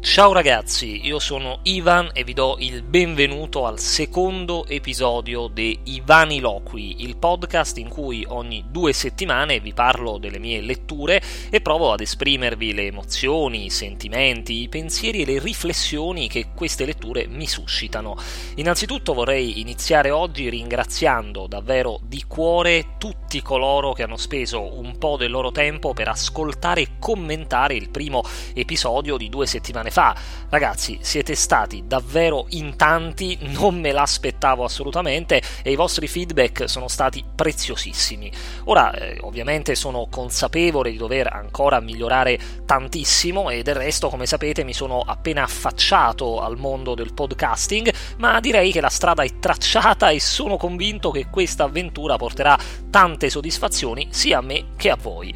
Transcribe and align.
Ciao 0.00 0.32
ragazzi, 0.32 1.04
io 1.04 1.18
sono 1.18 1.58
Ivan 1.64 2.10
e 2.12 2.22
vi 2.22 2.32
do 2.32 2.56
il 2.60 2.82
benvenuto 2.82 3.66
al 3.66 3.80
secondo 3.80 4.64
episodio 4.66 5.48
di 5.48 5.76
Ivaniloqui, 5.82 7.02
il 7.02 7.16
podcast 7.16 7.78
in 7.78 7.88
cui 7.88 8.24
ogni 8.28 8.64
due 8.70 8.92
settimane 8.92 9.58
vi 9.58 9.74
parlo 9.74 10.18
delle 10.18 10.38
mie 10.38 10.60
letture 10.60 11.20
e 11.50 11.60
provo 11.60 11.92
ad 11.92 12.00
esprimervi 12.00 12.74
le 12.74 12.86
emozioni, 12.86 13.64
i 13.64 13.70
sentimenti, 13.70 14.62
i 14.62 14.68
pensieri 14.68 15.22
e 15.22 15.26
le 15.26 15.40
riflessioni 15.40 16.28
che 16.28 16.50
queste 16.54 16.86
letture 16.86 17.26
mi 17.26 17.48
suscitano. 17.48 18.16
Innanzitutto 18.54 19.14
vorrei 19.14 19.60
iniziare 19.60 20.10
oggi 20.10 20.48
ringraziando 20.48 21.48
davvero 21.48 21.98
di 22.04 22.22
cuore 22.26 22.94
tutti 22.98 23.42
coloro 23.42 23.92
che 23.92 24.04
hanno 24.04 24.16
speso 24.16 24.78
un 24.78 24.96
po' 24.96 25.16
del 25.16 25.32
loro 25.32 25.50
tempo 25.50 25.92
per 25.92 26.08
ascoltare 26.08 26.82
e 26.82 26.88
commentare 27.00 27.74
il 27.74 27.90
primo 27.90 28.22
episodio 28.54 29.16
di 29.16 29.28
due 29.28 29.46
settimane 29.46 29.87
fa 29.90 29.98
fa. 29.98 30.14
Ragazzi, 30.50 30.98
siete 31.02 31.34
stati 31.34 31.84
davvero 31.86 32.46
in 32.50 32.76
tanti, 32.76 33.36
non 33.40 33.78
me 33.78 33.92
l'aspettavo 33.92 34.64
assolutamente 34.64 35.42
e 35.62 35.72
i 35.72 35.74
vostri 35.74 36.06
feedback 36.06 36.68
sono 36.68 36.88
stati 36.88 37.22
preziosissimi. 37.34 38.32
Ora, 38.64 38.92
eh, 38.92 39.18
ovviamente 39.22 39.74
sono 39.74 40.06
consapevole 40.08 40.90
di 40.90 40.96
dover 40.96 41.30
ancora 41.30 41.80
migliorare 41.80 42.38
tantissimo 42.64 43.50
e 43.50 43.62
del 43.62 43.74
resto, 43.74 44.08
come 44.08 44.24
sapete, 44.24 44.64
mi 44.64 44.72
sono 44.72 45.00
appena 45.00 45.42
affacciato 45.42 46.40
al 46.40 46.56
mondo 46.56 46.94
del 46.94 47.12
podcasting, 47.12 47.92
ma 48.18 48.40
direi 48.40 48.72
che 48.72 48.80
la 48.80 48.88
strada 48.88 49.22
è 49.24 49.38
tracciata 49.38 50.08
e 50.10 50.20
sono 50.20 50.56
convinto 50.56 51.10
che 51.10 51.26
questa 51.28 51.64
avventura 51.64 52.16
porterà 52.16 52.56
tante 52.88 53.28
soddisfazioni 53.28 54.08
sia 54.10 54.38
a 54.38 54.42
me 54.42 54.68
che 54.76 54.90
a 54.90 54.96
voi. 54.96 55.34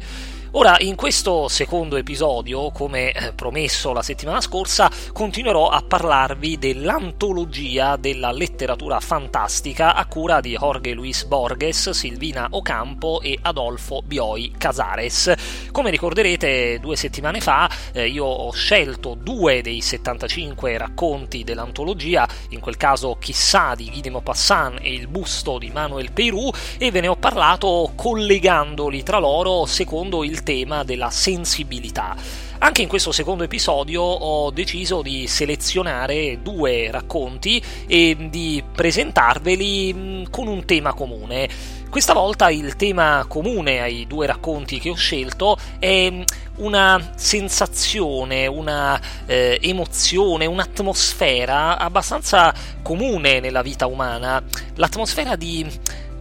Ora, 0.55 0.75
in 0.81 0.93
questo 0.93 1.47
secondo 1.47 1.97
episodio, 1.97 2.69
come 2.69 3.11
eh, 3.11 3.33
promesso 3.33 3.91
la 3.91 4.03
settimana 4.03 4.39
scorsa, 4.39 4.87
continuerò 5.11 5.69
a 5.69 5.81
parlarvi 5.81 6.59
dell'antologia 6.59 7.95
della 7.95 8.31
letteratura 8.31 8.99
fantastica 8.99 9.95
a 9.95 10.05
cura 10.05 10.41
di 10.41 10.55
Jorge 10.55 10.91
Luis 10.91 11.23
Borges, 11.23 11.89
Silvina 11.89 12.49
Ocampo 12.51 13.19
e 13.21 13.35
Adolfo 13.41 14.03
Bioi 14.05 14.53
Casares. 14.55 15.33
Come 15.71 15.89
ricorderete, 15.89 16.77
due 16.79 16.97
settimane 16.97 17.39
fa 17.41 17.67
eh, 17.91 18.07
io 18.07 18.25
ho 18.25 18.51
scelto 18.51 19.15
due 19.19 19.63
dei 19.63 19.81
75 19.81 20.77
racconti 20.77 21.43
dell'antologia, 21.43 22.27
in 22.49 22.59
quel 22.59 22.77
caso 22.77 23.17
Chissà 23.19 23.73
di 23.73 23.89
Guy 23.89 24.01
de 24.01 24.11
Maupassant 24.11 24.77
e 24.83 24.93
Il 24.93 25.07
busto 25.07 25.57
di 25.57 25.71
Manuel 25.71 26.11
Peirou, 26.11 26.53
e 26.77 26.91
ve 26.91 27.01
ne 27.01 27.07
ho 27.07 27.15
parlato 27.15 27.93
collegandoli 27.95 29.01
tra 29.01 29.17
loro 29.17 29.65
secondo 29.65 30.23
il 30.23 30.41
tema 30.43 30.83
della 30.83 31.09
sensibilità. 31.09 32.15
Anche 32.59 32.81
in 32.81 32.87
questo 32.87 33.11
secondo 33.11 33.43
episodio 33.43 34.01
ho 34.01 34.49
deciso 34.51 35.01
di 35.01 35.27
selezionare 35.27 36.41
due 36.41 36.89
racconti 36.91 37.61
e 37.87 38.15
di 38.29 38.63
presentarveli 38.73 40.27
con 40.29 40.47
un 40.47 40.63
tema 40.63 40.93
comune. 40.93 41.49
Questa 41.89 42.13
volta 42.13 42.49
il 42.49 42.75
tema 42.77 43.25
comune 43.27 43.81
ai 43.81 44.07
due 44.07 44.25
racconti 44.27 44.79
che 44.79 44.89
ho 44.89 44.95
scelto 44.95 45.57
è 45.77 46.23
una 46.55 47.11
sensazione, 47.15 48.47
una 48.47 48.99
eh, 49.25 49.59
emozione, 49.61 50.45
un'atmosfera 50.45 51.77
abbastanza 51.77 52.53
comune 52.81 53.39
nella 53.41 53.61
vita 53.61 53.87
umana, 53.87 54.41
l'atmosfera 54.75 55.35
di, 55.35 55.69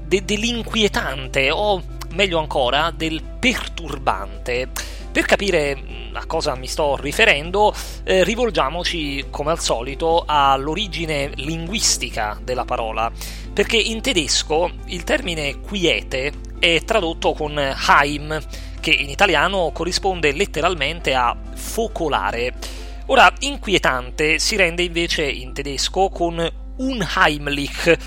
de, 0.04 0.24
dell'inquietante 0.24 1.50
o 1.50 1.82
meglio 2.14 2.38
ancora 2.38 2.92
del 2.94 3.22
perturbante. 3.22 4.68
Per 5.10 5.24
capire 5.26 5.76
mm, 5.76 6.16
a 6.16 6.24
cosa 6.26 6.54
mi 6.54 6.66
sto 6.66 6.96
riferendo, 6.96 7.74
eh, 8.04 8.24
rivolgiamoci 8.24 9.26
come 9.30 9.50
al 9.50 9.60
solito 9.60 10.24
all'origine 10.26 11.30
linguistica 11.34 12.38
della 12.42 12.64
parola, 12.64 13.10
perché 13.52 13.76
in 13.76 14.00
tedesco 14.00 14.70
il 14.86 15.04
termine 15.04 15.60
quiete 15.60 16.32
è 16.58 16.82
tradotto 16.84 17.32
con 17.32 17.58
Heim, 17.58 18.40
che 18.80 18.90
in 18.90 19.10
italiano 19.10 19.70
corrisponde 19.72 20.32
letteralmente 20.32 21.14
a 21.14 21.36
focolare. 21.54 22.54
Ora, 23.06 23.32
inquietante 23.40 24.38
si 24.38 24.56
rende 24.56 24.82
invece 24.82 25.24
in 25.24 25.52
tedesco 25.52 26.08
con 26.08 26.50
Unheimlich, 26.76 27.98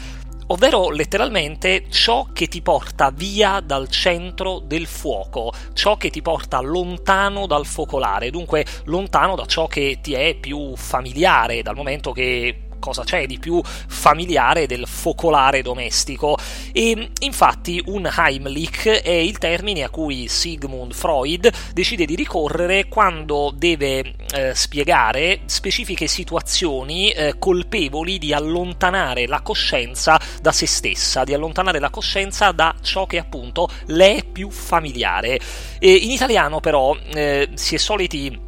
ovvero 0.48 0.90
letteralmente 0.90 1.86
ciò 1.90 2.28
che 2.34 2.48
ti 2.48 2.62
porta 2.62 3.12
via 3.12 3.60
dal 3.60 3.88
centro 3.90 4.60
del 4.60 4.86
fuoco, 4.86 5.52
ciò 5.74 5.98
che 5.98 6.10
ti 6.10 6.22
porta 6.22 6.60
lontano 6.60 7.48
dal 7.48 7.66
focolare, 7.66 8.30
dunque 8.30 8.66
lontano 8.86 9.36
da 9.36 9.46
ciò 9.46 9.68
che 9.68 10.00
ti 10.02 10.14
è 10.14 10.36
più 10.36 10.76
familiare, 10.76 11.62
dal 11.62 11.76
momento 11.76 12.12
che 12.12 12.65
cosa 12.85 13.03
c'è 13.03 13.25
di 13.25 13.40
più 13.40 13.59
familiare 13.63 14.68
del 14.68 14.85
focolare 14.85 15.63
domestico 15.63 16.38
e 16.72 17.09
infatti 17.22 17.81
un 17.88 18.07
Heimlich 18.16 19.01
è 19.01 19.09
il 19.09 19.40
termine 19.40 19.81
a 19.81 19.90
cui 19.90 20.28
Sigmund 20.28 20.94
Freud 20.94 21.50
decide 21.73 22.06
di 22.06 22.13
ricorrere 22.13 22.88
quando 22.88 23.51
deve 23.56 24.13
eh, 24.31 24.53
spiegare 24.53 25.40
specifiche 25.46 26.06
situazioni 26.06 27.09
eh, 27.09 27.40
colpevoli 27.40 28.19
di 28.19 28.34
allontanare 28.34 29.25
la 29.25 29.41
coscienza 29.41 30.22
da 30.40 30.52
se 30.52 30.67
stessa, 30.67 31.23
di 31.23 31.34
allontanare 31.34 31.79
la 31.79 31.90
coscienza 31.90 32.52
da 32.52 32.75
ciò 32.84 33.07
che 33.07 33.17
appunto 33.17 33.67
le 33.88 34.17
è 34.17 34.23
più 34.23 34.52
familiare. 34.52 35.40
E 35.79 35.91
in 35.91 36.12
italiano 36.12 36.59
però 36.59 36.96
eh, 37.16 37.50
si 37.56 37.73
è 37.73 37.78
soliti 37.79 38.45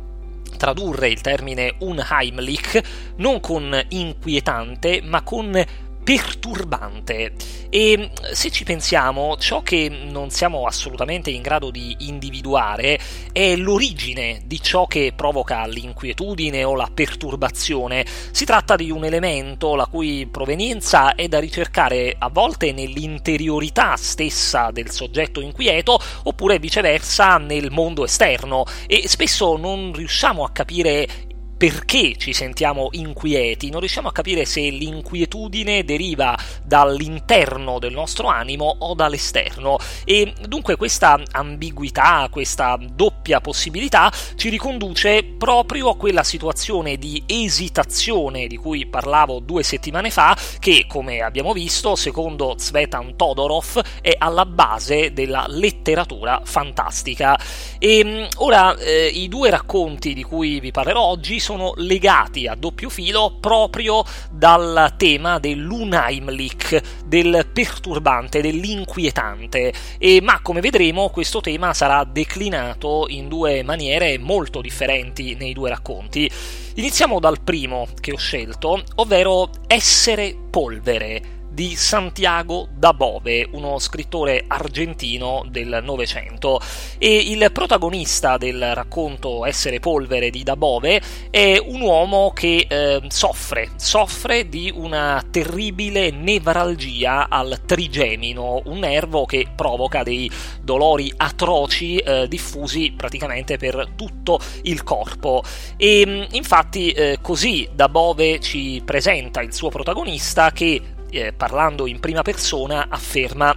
tradurre 0.58 1.10
il 1.10 1.22
termine 1.22 1.76
Unheimlich 1.80 2.82
non 3.18 3.40
con 3.40 3.86
inquietante, 3.90 5.02
ma 5.04 5.22
con 5.22 5.64
perturbante. 6.08 7.34
E 7.70 8.12
se 8.32 8.50
ci 8.50 8.64
pensiamo 8.64 9.36
ciò 9.36 9.62
che 9.62 9.90
non 9.90 10.30
siamo 10.30 10.64
assolutamente 10.66 11.32
in 11.32 11.42
grado 11.42 11.70
di 11.70 11.98
individuare 12.00 12.98
è 13.34 13.58
l'origine 13.58 14.40
di 14.46 14.62
ciò 14.62 14.88
che 14.88 15.12
provoca 15.14 15.66
l'inquietudine 15.66 16.64
o 16.64 16.76
la 16.76 16.90
perturbazione. 16.94 18.06
Si 18.32 18.46
tratta 18.46 18.78
di 18.78 18.90
un 18.90 19.04
elemento 19.04 19.76
la 19.76 19.86
cui 19.86 20.26
provenienza 20.32 21.14
è 21.14 21.28
da 21.28 21.40
ricercare 21.40 22.16
a 22.18 22.30
volte 22.30 22.72
nell'interiorità 22.72 23.98
stessa 23.98 24.72
del 24.72 24.90
soggetto 24.90 25.42
inquieto 25.42 26.00
oppure 26.24 26.58
viceversa 26.58 27.38
nel 27.38 27.70
mondo 27.70 28.06
esterno 28.06 28.64
e 28.88 29.10
spesso 29.10 29.58
non 29.58 29.92
riusciamo 29.94 30.46
a 30.46 30.52
capire 30.52 31.27
perché 31.58 32.16
ci 32.18 32.34
sentiamo 32.34 32.90
inquieti, 32.92 33.70
non 33.70 33.80
riusciamo 33.80 34.08
a 34.08 34.12
capire 34.12 34.46
se 34.46 34.62
l'inquietudine 34.62 35.84
deriva 35.84 36.38
dall'interno 36.64 37.80
del 37.80 37.94
nostro 37.94 38.28
animo 38.28 38.76
o 38.80 38.94
dall'esterno. 38.94 39.78
E 40.06 40.34
dunque 40.48 40.76
questa 40.76 41.20
ambiguità, 41.32 42.28
questa 42.32 42.78
doppia 42.80 43.17
possibilità 43.42 44.12
ci 44.36 44.50
riconduce 44.50 45.24
proprio 45.24 45.90
a 45.90 45.98
quella 45.98 46.24
situazione 46.24 46.98
di 46.98 47.24
esitazione 47.26 48.48
di 48.48 48.58
cui 48.58 48.86
parlavo 48.86 49.40
due 49.40 49.64
settimane 49.64 50.10
fa 50.10 50.38
che 50.60 50.86
come 50.88 51.22
abbiamo 51.22 51.54
visto 51.54 51.96
secondo 51.96 52.56
Svetan 52.58 53.16
Todorov 53.16 53.82
è 54.02 54.16
alla 54.18 54.46
base 54.46 55.14
della 55.14 55.46
letteratura 55.48 56.42
fantastica. 56.44 57.40
E 57.80 58.28
ora 58.38 58.76
eh, 58.78 59.08
i 59.08 59.28
due 59.28 59.50
racconti 59.50 60.14
di 60.14 60.24
cui 60.24 60.60
vi 60.60 60.72
parlerò 60.72 61.02
oggi 61.02 61.40
sono 61.40 61.74
legati 61.76 62.48
a 62.48 62.56
doppio 62.56 62.90
filo 62.90 63.38
proprio 63.40 64.04
dal 64.32 64.94
tema 64.98 65.40
dell'Unheimlich, 65.40 66.82
del 67.06 67.48
perturbante, 67.52 68.42
dell'inquietante, 68.42 69.74
e, 69.98 70.22
ma 70.22 70.42
come 70.42 70.62
vedremo 70.62 71.10
questo 71.10 71.42
tema 71.42 71.74
sarà 71.74 72.04
declinato 72.04 73.06
in 73.10 73.17
due 73.28 73.64
maniere 73.64 74.18
molto 74.20 74.62
differenti 74.62 75.36
nei 75.36 75.54
due 75.54 75.70
racconti. 75.70 76.30
Iniziamo 76.76 77.20
dal 77.20 77.42
primo 77.42 77.88
che 78.00 78.12
ho 78.12 78.18
scelto, 78.18 78.84
ovvero 78.96 79.50
essere 79.66 80.36
polvere 80.50 81.37
di 81.58 81.76
Santiago 81.76 82.68
da 82.72 82.94
Bove, 82.94 83.48
uno 83.54 83.80
scrittore 83.80 84.44
argentino 84.46 85.44
del 85.50 85.80
Novecento. 85.82 86.62
E 87.00 87.16
il 87.16 87.50
protagonista 87.52 88.38
del 88.38 88.76
racconto 88.76 89.44
Essere 89.44 89.80
polvere 89.80 90.30
di 90.30 90.44
da 90.44 90.56
Bove 90.56 91.02
è 91.32 91.58
un 91.58 91.82
uomo 91.82 92.32
che 92.32 92.68
eh, 92.70 93.02
soffre, 93.08 93.72
soffre 93.78 94.50
di 94.50 94.72
una 94.72 95.26
terribile 95.32 96.12
nevralgia 96.12 97.28
al 97.28 97.62
trigemino, 97.66 98.62
un 98.66 98.78
nervo 98.78 99.26
che 99.26 99.48
provoca 99.56 100.04
dei 100.04 100.30
dolori 100.62 101.12
atroci 101.18 101.98
eh, 101.98 102.28
diffusi 102.28 102.94
praticamente 102.96 103.58
per 103.58 103.94
tutto 103.96 104.40
il 104.62 104.84
corpo. 104.84 105.42
E 105.76 106.28
infatti 106.34 106.92
eh, 106.92 107.18
così 107.20 107.68
da 107.74 107.90
Bove 107.90 108.40
ci 108.42 108.80
presenta 108.86 109.42
il 109.42 109.56
suo 109.56 109.70
protagonista 109.70 110.52
che 110.52 110.97
eh, 111.10 111.34
parlando 111.34 111.88
in 111.88 112.00
prima 112.00 112.22
persona, 112.22 112.88
afferma 112.90 113.56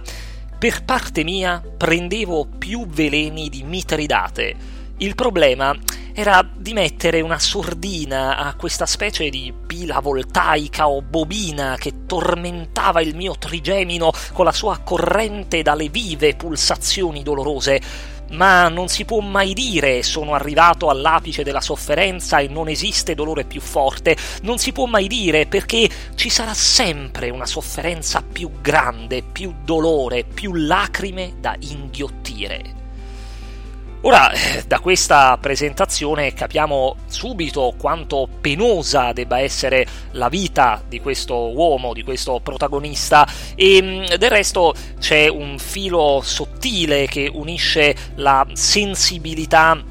per 0.57 0.83
parte 0.83 1.23
mia 1.23 1.61
prendevo 1.77 2.47
più 2.57 2.85
veleni 2.85 3.49
di 3.49 3.63
Mitridate. 3.63 4.55
Il 4.97 5.15
problema 5.15 5.75
era 6.13 6.47
di 6.55 6.73
mettere 6.73 7.21
una 7.21 7.39
sordina 7.39 8.37
a 8.37 8.53
questa 8.55 8.85
specie 8.85 9.29
di 9.29 9.51
pila 9.65 9.99
voltaica 9.99 10.87
o 10.87 11.01
bobina 11.01 11.77
che 11.79 12.05
tormentava 12.05 13.01
il 13.01 13.15
mio 13.15 13.35
trigemino 13.39 14.11
con 14.33 14.45
la 14.45 14.51
sua 14.51 14.79
corrente 14.83 15.63
dalle 15.63 15.89
vive 15.89 16.35
pulsazioni 16.35 17.23
dolorose. 17.23 17.81
Ma 18.31 18.69
non 18.69 18.87
si 18.87 19.05
può 19.05 19.19
mai 19.19 19.53
dire 19.53 20.03
sono 20.03 20.33
arrivato 20.33 20.89
all'apice 20.89 21.43
della 21.43 21.61
sofferenza 21.61 22.39
e 22.39 22.47
non 22.47 22.69
esiste 22.69 23.15
dolore 23.15 23.43
più 23.45 23.61
forte. 23.61 24.15
Non 24.43 24.57
si 24.57 24.71
può 24.71 24.85
mai 24.85 25.07
dire 25.07 25.45
perché 25.45 25.89
ci 26.15 26.29
sarà 26.29 26.53
sempre 26.53 27.29
una 27.29 27.45
sofferenza 27.45 28.21
più 28.21 28.51
grande, 28.61 29.21
più 29.21 29.53
dolore, 29.63 30.23
più 30.23 30.53
lacrime 30.53 31.33
da 31.39 31.55
inghiottire. 31.59 32.80
Ora, 34.03 34.31
da 34.65 34.79
questa 34.79 35.37
presentazione 35.39 36.33
capiamo 36.33 36.95
subito 37.05 37.75
quanto 37.77 38.27
penosa 38.41 39.13
debba 39.13 39.39
essere 39.39 39.85
la 40.13 40.27
vita 40.27 40.81
di 40.87 40.99
questo 40.99 41.55
uomo, 41.55 41.93
di 41.93 42.01
questo 42.01 42.39
protagonista. 42.41 43.27
E 43.53 43.79
mm, 43.79 44.15
del 44.17 44.29
resto 44.31 44.73
c'è 44.99 45.27
un 45.27 45.59
filo 45.59 46.21
sottile 46.23 47.05
che 47.05 47.29
unisce 47.31 47.95
la 48.15 48.43
sensibilità 48.53 49.90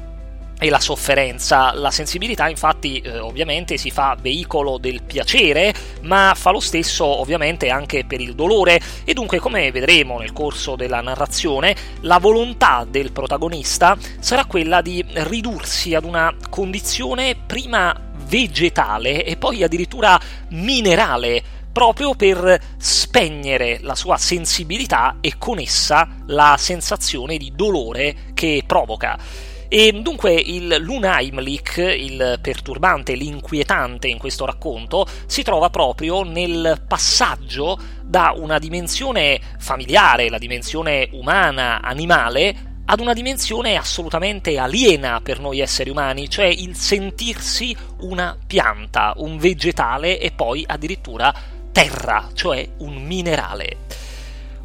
e 0.61 0.69
la 0.69 0.79
sofferenza. 0.79 1.73
La 1.73 1.89
sensibilità 1.89 2.47
infatti 2.47 2.99
eh, 2.99 3.17
ovviamente 3.17 3.77
si 3.77 3.89
fa 3.89 4.15
veicolo 4.21 4.77
del 4.77 5.01
piacere, 5.01 5.73
ma 6.01 6.33
fa 6.35 6.51
lo 6.51 6.59
stesso 6.59 7.03
ovviamente 7.03 7.69
anche 7.69 8.05
per 8.05 8.21
il 8.21 8.35
dolore 8.35 8.79
e 9.03 9.15
dunque 9.15 9.39
come 9.39 9.71
vedremo 9.71 10.19
nel 10.19 10.33
corso 10.33 10.75
della 10.75 11.01
narrazione, 11.01 11.75
la 12.01 12.19
volontà 12.19 12.85
del 12.87 13.11
protagonista 13.11 13.97
sarà 14.19 14.45
quella 14.45 14.81
di 14.81 15.03
ridursi 15.07 15.95
ad 15.95 16.03
una 16.03 16.31
condizione 16.47 17.35
prima 17.35 18.09
vegetale 18.27 19.25
e 19.25 19.37
poi 19.37 19.63
addirittura 19.63 20.19
minerale 20.49 21.41
proprio 21.71 22.13
per 22.13 22.59
spegnere 22.77 23.79
la 23.81 23.95
sua 23.95 24.17
sensibilità 24.17 25.17
e 25.21 25.39
con 25.39 25.57
essa 25.57 26.07
la 26.27 26.55
sensazione 26.59 27.37
di 27.37 27.51
dolore 27.55 28.15
che 28.35 28.63
provoca. 28.67 29.49
E 29.73 29.93
dunque 29.93 30.33
il 30.33 30.79
Lunheimlich, 30.81 31.77
il 31.77 32.39
perturbante, 32.41 33.13
l'inquietante 33.13 34.09
in 34.09 34.17
questo 34.17 34.45
racconto, 34.45 35.07
si 35.27 35.43
trova 35.43 35.69
proprio 35.69 36.23
nel 36.23 36.83
passaggio 36.85 37.79
da 38.03 38.33
una 38.35 38.59
dimensione 38.59 39.39
familiare, 39.59 40.27
la 40.27 40.39
dimensione 40.39 41.07
umana, 41.13 41.79
animale, 41.79 42.81
ad 42.83 42.99
una 42.99 43.13
dimensione 43.13 43.77
assolutamente 43.77 44.57
aliena 44.57 45.21
per 45.21 45.39
noi 45.39 45.61
esseri 45.61 45.89
umani, 45.89 46.29
cioè 46.29 46.47
il 46.47 46.75
sentirsi 46.75 47.73
una 48.01 48.35
pianta, 48.45 49.13
un 49.19 49.37
vegetale 49.37 50.19
e 50.19 50.31
poi 50.31 50.65
addirittura 50.67 51.33
terra, 51.71 52.27
cioè 52.33 52.67
un 52.79 53.01
minerale. 53.01 53.77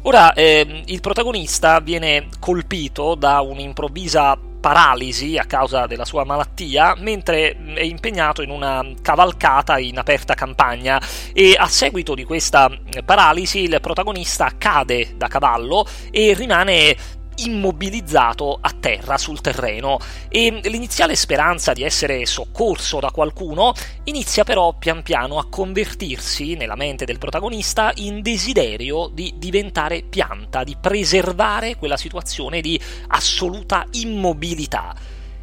Ora, 0.01 0.33
eh, 0.33 0.83
il 0.85 0.99
protagonista 0.99 1.79
viene 1.79 2.27
colpito 2.39 3.15
da 3.15 3.39
un'improvvisa 3.39 4.37
paralisi 4.59 5.37
a 5.37 5.45
causa 5.45 5.85
della 5.85 6.05
sua 6.05 6.23
malattia 6.23 6.95
mentre 6.97 7.55
è 7.73 7.81
impegnato 7.81 8.41
in 8.41 8.49
una 8.49 8.85
cavalcata 9.01 9.77
in 9.77 9.97
aperta 9.97 10.33
campagna. 10.33 11.01
E 11.33 11.55
a 11.57 11.67
seguito 11.67 12.15
di 12.15 12.23
questa 12.23 12.69
paralisi 13.05 13.61
il 13.61 13.77
protagonista 13.81 14.51
cade 14.57 15.13
da 15.15 15.27
cavallo 15.27 15.85
e 16.11 16.33
rimane 16.33 16.95
immobilizzato 17.37 18.57
a 18.59 18.73
terra 18.79 19.17
sul 19.17 19.41
terreno 19.41 19.99
e 20.29 20.59
l'iniziale 20.63 21.15
speranza 21.15 21.73
di 21.73 21.83
essere 21.83 22.25
soccorso 22.25 22.99
da 22.99 23.11
qualcuno 23.11 23.73
inizia 24.05 24.43
però 24.43 24.73
pian 24.73 25.03
piano 25.03 25.37
a 25.39 25.47
convertirsi 25.49 26.55
nella 26.55 26.75
mente 26.75 27.05
del 27.05 27.17
protagonista 27.17 27.91
in 27.95 28.21
desiderio 28.21 29.09
di 29.11 29.33
diventare 29.37 30.03
pianta, 30.03 30.63
di 30.63 30.75
preservare 30.79 31.75
quella 31.75 31.97
situazione 31.97 32.61
di 32.61 32.79
assoluta 33.07 33.85
immobilità. 33.91 34.95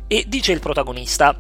E 0.06 0.25
dice 0.26 0.52
il 0.52 0.61
protagonista 0.61 1.37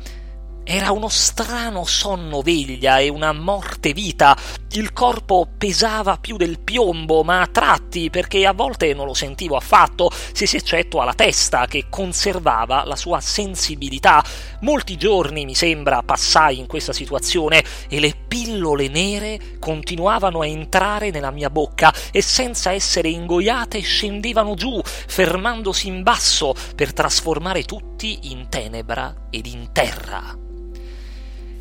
era 0.64 0.92
uno 0.92 1.08
strano 1.08 1.84
sonno 1.84 2.40
veglia 2.40 2.98
e 2.98 3.10
una 3.10 3.32
morte 3.32 3.92
vita. 3.92 4.36
Il 4.72 4.94
corpo 4.94 5.46
pesava 5.58 6.16
più 6.16 6.36
del 6.36 6.58
piombo, 6.58 7.22
ma 7.22 7.42
a 7.42 7.46
tratti, 7.46 8.08
perché 8.08 8.46
a 8.46 8.52
volte 8.52 8.92
non 8.94 9.06
lo 9.06 9.14
sentivo 9.14 9.56
affatto, 9.56 10.10
se 10.32 10.46
si 10.46 10.56
eccettua 10.56 11.04
la 11.04 11.12
testa, 11.12 11.66
che 11.66 11.86
conservava 11.90 12.84
la 12.84 12.96
sua 12.96 13.20
sensibilità. 13.20 14.24
Molti 14.62 14.96
giorni, 14.96 15.44
mi 15.44 15.54
sembra, 15.54 16.02
passai 16.02 16.58
in 16.58 16.66
questa 16.66 16.94
situazione 16.94 17.62
e 17.88 18.00
le 18.00 18.16
pillole 18.26 18.88
nere 18.88 19.58
continuavano 19.60 20.40
a 20.40 20.46
entrare 20.46 21.10
nella 21.10 21.30
mia 21.30 21.50
bocca 21.50 21.94
e 22.10 22.22
senza 22.22 22.72
essere 22.72 23.10
ingoiate 23.10 23.80
scendevano 23.80 24.54
giù, 24.54 24.80
fermandosi 24.82 25.88
in 25.88 26.02
basso 26.02 26.54
per 26.74 26.94
trasformare 26.94 27.64
tutti 27.64 28.30
in 28.32 28.48
tenebra 28.48 29.28
ed 29.30 29.46
in 29.46 29.68
terra. 29.70 30.44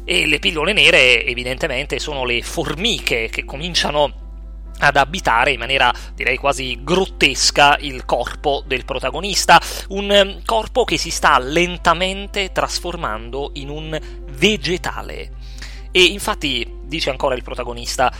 E 0.06 0.26
le 0.26 0.40
pillole 0.40 0.74
nere 0.74 1.26
evidentemente 1.26 2.00
sono 2.00 2.26
le 2.26 2.42
formiche 2.42 3.30
che 3.30 3.46
cominciano 3.46 4.22
ad 4.80 4.98
abitare 4.98 5.52
in 5.52 5.60
maniera 5.60 5.94
direi 6.14 6.38
quasi 6.38 6.80
grottesca 6.82 7.78
il 7.80 8.06
corpo 8.06 8.64
del 8.66 8.86
protagonista, 8.86 9.62
un 9.90 10.12
ehm, 10.12 10.42
corpo 10.46 10.84
che 10.84 10.98
si 10.98 11.10
sta 11.10 11.38
lentamente 11.40 12.52
trasformando 12.52 13.52
in 13.54 13.70
un 13.70 14.00
vegetale. 14.32 15.32
E 15.92 16.04
infatti, 16.04 16.68
dice 16.86 17.12
ancora 17.12 17.36
il 17.36 17.44
protagonista, 17.44 18.12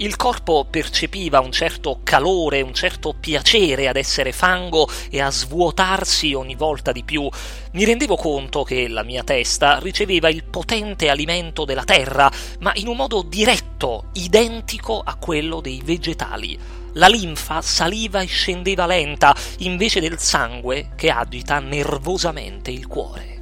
il 0.00 0.16
corpo 0.16 0.66
percepiva 0.68 1.40
un 1.40 1.52
certo 1.52 2.00
calore, 2.02 2.62
un 2.62 2.72
certo 2.72 3.14
piacere 3.18 3.86
ad 3.86 3.96
essere 3.96 4.32
fango 4.32 4.88
e 5.10 5.20
a 5.20 5.30
svuotarsi 5.30 6.32
ogni 6.32 6.54
volta 6.54 6.90
di 6.90 7.04
più. 7.04 7.28
Mi 7.72 7.84
rendevo 7.84 8.16
conto 8.16 8.62
che 8.62 8.88
la 8.88 9.02
mia 9.02 9.22
testa 9.24 9.78
riceveva 9.78 10.30
il 10.30 10.44
potente 10.44 11.10
alimento 11.10 11.64
della 11.64 11.84
terra, 11.84 12.30
ma 12.60 12.72
in 12.76 12.88
un 12.88 12.96
modo 12.96 13.22
diretto, 13.22 14.04
identico 14.14 15.02
a 15.04 15.16
quello 15.16 15.60
dei 15.60 15.82
vegetali. 15.84 16.58
La 16.94 17.06
linfa 17.06 17.60
saliva 17.60 18.20
e 18.22 18.26
scendeva 18.26 18.86
lenta, 18.86 19.36
invece 19.58 20.00
del 20.00 20.18
sangue 20.18 20.90
che 20.96 21.10
agita 21.10 21.58
nervosamente 21.58 22.70
il 22.70 22.86
cuore. 22.86 23.39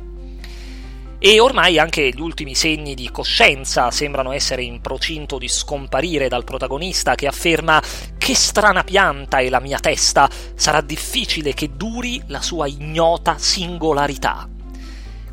E 1.20 1.40
ormai 1.40 1.80
anche 1.80 2.10
gli 2.10 2.20
ultimi 2.20 2.54
segni 2.54 2.94
di 2.94 3.10
coscienza 3.10 3.90
sembrano 3.90 4.30
essere 4.30 4.62
in 4.62 4.80
procinto 4.80 5.36
di 5.36 5.48
scomparire 5.48 6.28
dal 6.28 6.44
protagonista 6.44 7.16
che 7.16 7.26
afferma 7.26 7.82
che 8.16 8.36
strana 8.36 8.84
pianta 8.84 9.38
è 9.38 9.48
la 9.48 9.58
mia 9.58 9.80
testa, 9.80 10.30
sarà 10.54 10.80
difficile 10.80 11.54
che 11.54 11.70
duri 11.74 12.22
la 12.28 12.40
sua 12.40 12.68
ignota 12.68 13.36
singolarità. 13.36 14.48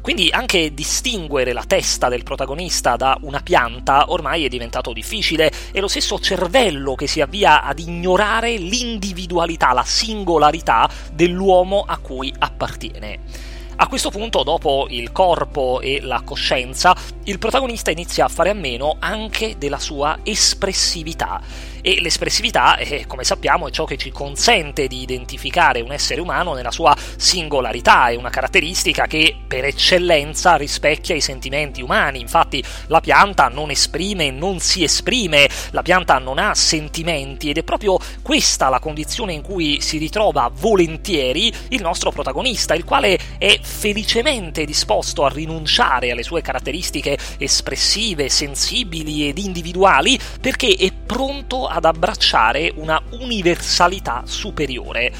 Quindi 0.01 0.29
anche 0.31 0.73
distinguere 0.73 1.53
la 1.53 1.65
testa 1.67 2.09
del 2.09 2.23
protagonista 2.23 2.95
da 2.95 3.19
una 3.21 3.41
pianta 3.41 4.11
ormai 4.11 4.43
è 4.43 4.47
diventato 4.47 4.91
difficile, 4.91 5.51
è 5.71 5.79
lo 5.79 5.87
stesso 5.87 6.17
cervello 6.17 6.95
che 6.95 7.05
si 7.05 7.21
avvia 7.21 7.61
ad 7.61 7.77
ignorare 7.77 8.55
l'individualità, 8.57 9.71
la 9.71 9.83
singolarità 9.83 10.89
dell'uomo 11.13 11.83
a 11.87 11.97
cui 11.99 12.33
appartiene. 12.35 13.53
A 13.77 13.87
questo 13.87 14.09
punto, 14.09 14.43
dopo 14.43 14.87
il 14.89 15.11
corpo 15.11 15.81
e 15.81 15.99
la 16.01 16.21
coscienza, 16.23 16.95
il 17.25 17.37
protagonista 17.39 17.91
inizia 17.91 18.23
a 18.23 18.29
fare 18.29 18.49
a 18.49 18.53
meno 18.53 18.95
anche 18.99 19.55
della 19.57 19.79
sua 19.79 20.19
espressività 20.23 21.41
e 21.87 22.01
l'espressività, 22.01 22.77
eh, 22.77 23.05
come 23.05 23.23
sappiamo, 23.23 23.67
è 23.67 23.71
ciò 23.71 23.85
che 23.85 23.95
ci 23.95 24.09
consente 24.09 24.87
di 24.87 25.03
identificare 25.03 25.81
un 25.81 25.91
essere 25.91 26.19
umano 26.19 26.55
nella 26.55 26.71
sua 26.71 26.97
singolarità, 27.15 28.07
è 28.07 28.15
una 28.15 28.31
caratteristica 28.31 29.05
che 29.05 29.35
per 29.45 29.65
eccellenza 29.65 30.55
rispecchia 30.55 31.13
i 31.13 31.21
sentimenti 31.21 31.83
umani, 31.83 32.19
infatti 32.19 32.63
la 32.87 33.01
pianta 33.01 33.49
non 33.49 33.69
esprime, 33.69 34.31
non 34.31 34.57
si 34.57 34.83
esprime, 34.83 35.47
la 35.69 35.83
pianta 35.83 36.17
non 36.17 36.39
ha 36.39 36.55
sentimenti 36.55 37.51
ed 37.51 37.59
è 37.59 37.63
proprio 37.63 37.99
questa 38.23 38.69
la 38.69 38.79
condizione 38.79 39.33
in 39.33 39.43
cui 39.43 39.79
si 39.79 39.99
ritrova 39.99 40.49
volentieri 40.51 41.53
il 41.67 41.81
nostro 41.81 42.09
protagonista, 42.09 42.73
il 42.73 42.83
quale 42.83 43.19
è 43.37 43.59
felicemente 43.61 44.65
disposto 44.65 45.23
a 45.23 45.29
rinunciare 45.29 46.09
alle 46.09 46.23
sue 46.23 46.41
caratteristiche 46.41 47.15
espressive, 47.37 48.27
sensibili 48.29 49.29
ed 49.29 49.37
individuali 49.37 50.17
perché 50.41 50.75
è 50.79 50.91
pronto 50.91 51.67
a 51.67 51.74
ad 51.75 51.83
abbracciare 51.83 52.71
una 52.77 53.01
universalità 53.11 54.23
superiore. 54.25 55.11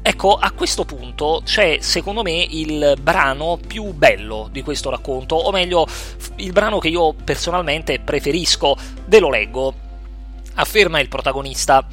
Ecco, 0.00 0.36
a 0.36 0.52
questo 0.52 0.84
punto 0.84 1.42
c'è 1.44 1.78
secondo 1.80 2.22
me 2.22 2.46
il 2.48 2.96
brano 3.00 3.58
più 3.66 3.92
bello 3.92 4.48
di 4.52 4.62
questo 4.62 4.90
racconto, 4.90 5.34
o 5.34 5.50
meglio, 5.50 5.84
il 6.36 6.52
brano 6.52 6.78
che 6.78 6.86
io 6.86 7.12
personalmente 7.12 7.98
preferisco. 7.98 8.76
Ve 9.06 9.18
lo 9.18 9.28
leggo. 9.28 9.74
Afferma 10.54 11.00
il 11.00 11.08
protagonista. 11.08 11.84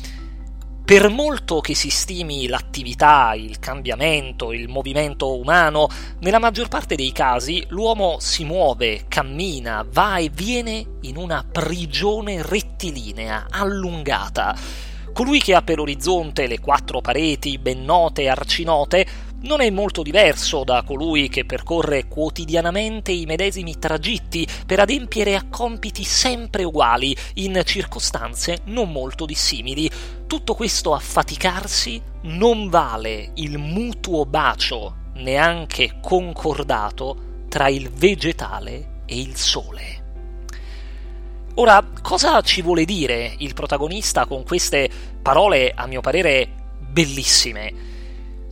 Per 0.86 1.08
molto 1.08 1.62
che 1.62 1.76
si 1.76 1.90
stimi 1.90 2.46
l'attività, 2.48 3.34
il 3.36 3.58
cambiamento, 3.58 4.52
il 4.52 4.68
movimento 4.68 5.38
umano, 5.38 5.88
nella 6.20 6.40
maggior 6.40 6.68
parte 6.68 6.96
dei 6.96 7.14
casi 7.14 7.64
l'uomo 7.70 8.18
si 8.20 8.44
muove, 8.44 9.06
cammina, 9.08 9.86
va 9.90 10.18
e 10.18 10.30
viene 10.30 10.98
in 11.04 11.16
una 11.16 11.46
prigione 11.50 12.42
rettilinea, 12.42 13.48
allungata. 13.50 14.54
Colui 15.14 15.40
che 15.40 15.56
ha 15.56 15.62
per 15.62 15.80
orizzonte 15.80 16.48
le 16.48 16.60
quattro 16.60 17.00
pareti 17.00 17.58
ben 17.60 17.86
note 17.86 18.24
e 18.24 18.30
arcinote 18.30 19.08
non 19.44 19.62
è 19.62 19.70
molto 19.70 20.04
diverso 20.04 20.64
da 20.64 20.84
colui 20.84 21.30
che 21.30 21.46
percorre 21.46 22.08
quotidianamente 22.08 23.12
i 23.12 23.26
medesimi 23.26 23.78
tragitti 23.78 24.48
per 24.66 24.80
adempiere 24.80 25.36
a 25.36 25.46
compiti 25.50 26.04
sempre 26.04 26.64
uguali 26.64 27.16
in 27.36 27.62
circostanze 27.66 28.60
non 28.66 28.92
molto 28.92 29.26
dissimili. 29.26 29.90
Tutto 30.28 30.54
questo 30.54 30.94
affaticarsi 30.94 32.02
non 32.24 32.70
vale 32.70 33.32
il 33.36 33.58
mutuo 33.58 34.26
bacio, 34.26 34.96
neanche 35.16 35.98
concordato, 36.02 37.32
tra 37.50 37.68
il 37.68 37.90
vegetale 37.90 39.02
e 39.06 39.20
il 39.20 39.36
sole. 39.36 40.02
Ora, 41.56 41.86
cosa 42.02 42.42
ci 42.42 42.62
vuole 42.62 42.84
dire 42.86 43.36
il 43.38 43.54
protagonista 43.54 44.26
con 44.26 44.44
queste 44.44 44.90
parole, 45.22 45.72
a 45.76 45.86
mio 45.86 46.02
parere, 46.02 46.50
bellissime? 46.80 47.92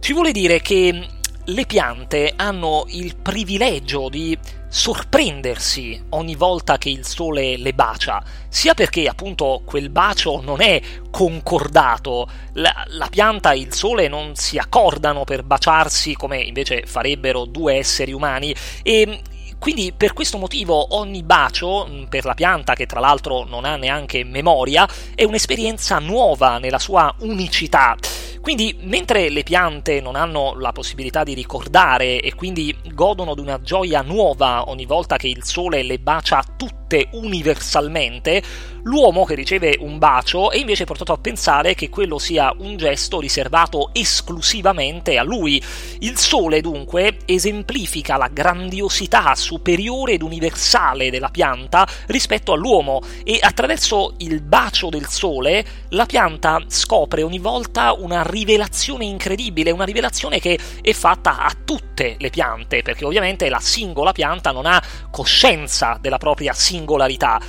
Ci 0.01 0.13
vuole 0.13 0.31
dire 0.31 0.61
che 0.61 1.07
le 1.45 1.65
piante 1.67 2.33
hanno 2.35 2.85
il 2.87 3.15
privilegio 3.17 4.09
di 4.09 4.35
sorprendersi 4.67 6.05
ogni 6.09 6.33
volta 6.33 6.79
che 6.79 6.89
il 6.89 7.05
sole 7.05 7.55
le 7.55 7.71
bacia, 7.73 8.19
sia 8.49 8.73
perché 8.73 9.07
appunto 9.07 9.61
quel 9.63 9.91
bacio 9.91 10.41
non 10.41 10.59
è 10.59 10.81
concordato, 11.11 12.27
la, 12.53 12.73
la, 12.87 13.09
pianta 13.11 13.51
e 13.51 13.59
il 13.59 13.73
sole 13.75 14.07
non 14.07 14.35
si 14.35 14.57
accordano 14.57 15.23
per 15.23 15.43
baciarsi 15.43 16.15
come 16.15 16.41
invece 16.41 16.81
farebbero 16.87 17.45
due 17.45 17.75
esseri 17.75 18.11
umani. 18.11 18.55
E 18.81 19.21
quindi 19.61 19.93
per 19.95 20.13
questo 20.13 20.39
motivo 20.39 20.95
ogni 20.97 21.21
bacio, 21.21 21.87
per 22.09 22.25
la 22.25 22.33
pianta 22.33 22.73
che 22.73 22.87
tra 22.87 22.99
l'altro 22.99 23.43
non 23.43 23.63
ha 23.63 23.75
neanche 23.75 24.23
memoria, 24.23 24.89
è 25.13 25.23
un'esperienza 25.23 25.99
nuova 25.99 26.57
nella 26.57 26.79
sua 26.79 27.13
unicità. 27.19 27.95
Quindi, 28.41 28.75
mentre 28.81 29.29
le 29.29 29.43
piante 29.43 30.01
non 30.01 30.15
hanno 30.15 30.55
la 30.57 30.71
possibilità 30.71 31.23
di 31.23 31.35
ricordare 31.35 32.21
e 32.21 32.33
quindi 32.33 32.75
godono 32.91 33.35
di 33.35 33.41
una 33.41 33.61
gioia 33.61 34.01
nuova 34.01 34.67
ogni 34.67 34.87
volta 34.87 35.17
che 35.17 35.27
il 35.27 35.43
sole 35.43 35.83
le 35.83 35.99
bacia 35.99 36.43
tutte 36.57 37.09
universalmente, 37.11 38.41
l'uomo 38.83 39.25
che 39.25 39.35
riceve 39.35 39.77
un 39.79 39.97
bacio 39.97 40.51
è 40.51 40.57
invece 40.57 40.85
portato 40.85 41.13
a 41.13 41.17
pensare 41.17 41.75
che 41.75 41.89
quello 41.89 42.17
sia 42.17 42.53
un 42.59 42.77
gesto 42.77 43.19
riservato 43.19 43.89
esclusivamente 43.93 45.17
a 45.17 45.23
lui. 45.23 45.61
Il 45.99 46.17
sole, 46.17 46.61
dunque, 46.61 47.17
esemplifica 47.25 48.17
la 48.17 48.29
grandiosità 48.31 49.33
superiore 49.35 50.13
ed 50.13 50.21
universale 50.21 51.09
della 51.09 51.29
pianta 51.29 51.87
rispetto 52.07 52.53
all'uomo 52.53 53.01
e 53.23 53.37
attraverso 53.41 54.15
il 54.17 54.41
bacio 54.41 54.89
del 54.89 55.07
sole 55.07 55.65
la 55.89 56.05
pianta 56.05 56.61
scopre 56.67 57.23
ogni 57.23 57.39
volta 57.39 57.93
una 57.93 58.23
rivelazione 58.23 59.05
incredibile, 59.05 59.71
una 59.71 59.85
rivelazione 59.85 60.39
che 60.39 60.57
è 60.81 60.93
fatta 60.93 61.39
a 61.39 61.51
tutte 61.63 62.15
le 62.19 62.29
piante, 62.29 62.81
perché 62.81 63.05
ovviamente 63.05 63.49
la 63.49 63.59
singola 63.59 64.11
pianta 64.11 64.51
non 64.51 64.65
ha 64.65 64.81
coscienza 65.09 65.97
della 65.99 66.17
propria 66.17 66.53
singolarità. 66.53 67.39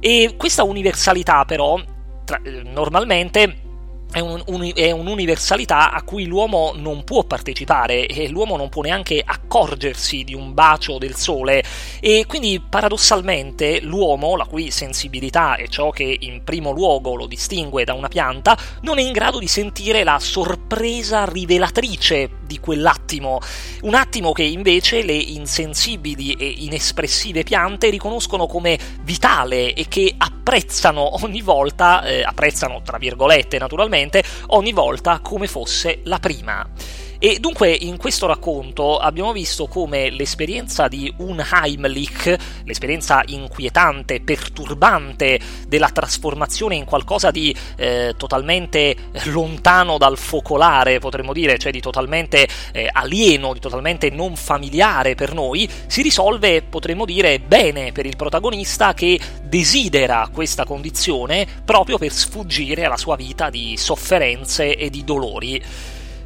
E 0.00 0.34
questa 0.36 0.62
universalità 0.62 1.44
però 1.44 1.80
tra, 2.24 2.40
eh, 2.42 2.62
normalmente 2.62 3.64
è, 4.12 4.20
un, 4.20 4.42
un, 4.46 4.70
è, 4.74 4.90
un'universalità 4.90 5.90
a 5.92 6.02
cui 6.02 6.26
l'uomo 6.26 6.72
non 6.74 7.04
può 7.04 7.24
partecipare 7.24 8.06
e 8.06 8.28
l'uomo 8.28 8.56
non 8.56 8.68
può 8.68 8.82
neanche 8.82 9.22
accorgersi 9.24 10.24
di 10.24 10.34
un 10.34 10.54
bacio 10.54 10.98
del 10.98 11.14
sole. 11.14 11.62
E 12.00 12.24
quindi 12.26 12.60
paradossalmente 12.60 13.80
l'uomo, 13.80 14.36
la 14.36 14.46
cui 14.46 14.70
sensibilità 14.70 15.56
è 15.56 15.68
ciò 15.68 15.90
che 15.90 16.16
in 16.20 16.42
primo 16.44 16.70
luogo 16.70 17.14
lo 17.14 17.26
distingue 17.26 17.84
da 17.84 17.94
una 17.94 18.08
pianta, 18.08 18.56
non 18.82 18.98
è 18.98 19.02
in 19.02 19.12
grado 19.12 19.38
di 19.38 19.48
sentire 19.48 20.04
la 20.04 20.18
sorpresa 20.18 21.24
rivelatrice 21.24 22.30
di 22.46 22.58
quell'attimo, 22.58 23.40
un 23.82 23.94
attimo 23.94 24.32
che 24.32 24.44
invece 24.44 25.02
le 25.02 25.14
insensibili 25.14 26.32
e 26.32 26.46
inespressive 26.46 27.42
piante 27.42 27.90
riconoscono 27.90 28.46
come 28.46 28.78
vitale 29.02 29.74
e 29.74 29.86
che 29.88 30.14
apprezzano 30.16 31.24
ogni 31.24 31.42
volta, 31.42 32.02
eh, 32.04 32.22
apprezzano 32.22 32.80
tra 32.82 32.98
virgolette 32.98 33.58
naturalmente, 33.58 34.22
ogni 34.48 34.72
volta 34.72 35.20
come 35.20 35.46
fosse 35.46 36.00
la 36.04 36.18
prima. 36.18 37.05
E 37.26 37.40
dunque 37.40 37.72
in 37.72 37.96
questo 37.96 38.28
racconto 38.28 38.98
abbiamo 38.98 39.32
visto 39.32 39.66
come 39.66 40.10
l'esperienza 40.10 40.86
di 40.86 41.12
un 41.16 41.44
Heimlich, 41.44 42.36
l'esperienza 42.62 43.20
inquietante, 43.26 44.20
perturbante 44.20 45.40
della 45.66 45.88
trasformazione 45.88 46.76
in 46.76 46.84
qualcosa 46.84 47.32
di 47.32 47.52
eh, 47.74 48.14
totalmente 48.16 48.94
lontano 49.24 49.98
dal 49.98 50.16
focolare, 50.16 51.00
potremmo 51.00 51.32
dire, 51.32 51.58
cioè 51.58 51.72
di 51.72 51.80
totalmente 51.80 52.46
eh, 52.70 52.88
alieno, 52.92 53.54
di 53.54 53.58
totalmente 53.58 54.08
non 54.08 54.36
familiare 54.36 55.16
per 55.16 55.34
noi, 55.34 55.68
si 55.88 56.02
risolve, 56.02 56.62
potremmo 56.62 57.04
dire, 57.04 57.40
bene 57.40 57.90
per 57.90 58.06
il 58.06 58.14
protagonista 58.14 58.94
che 58.94 59.18
desidera 59.42 60.28
questa 60.32 60.64
condizione 60.64 61.44
proprio 61.64 61.98
per 61.98 62.12
sfuggire 62.12 62.84
alla 62.84 62.96
sua 62.96 63.16
vita 63.16 63.50
di 63.50 63.76
sofferenze 63.76 64.76
e 64.76 64.90
di 64.90 65.02
dolori. 65.02 65.60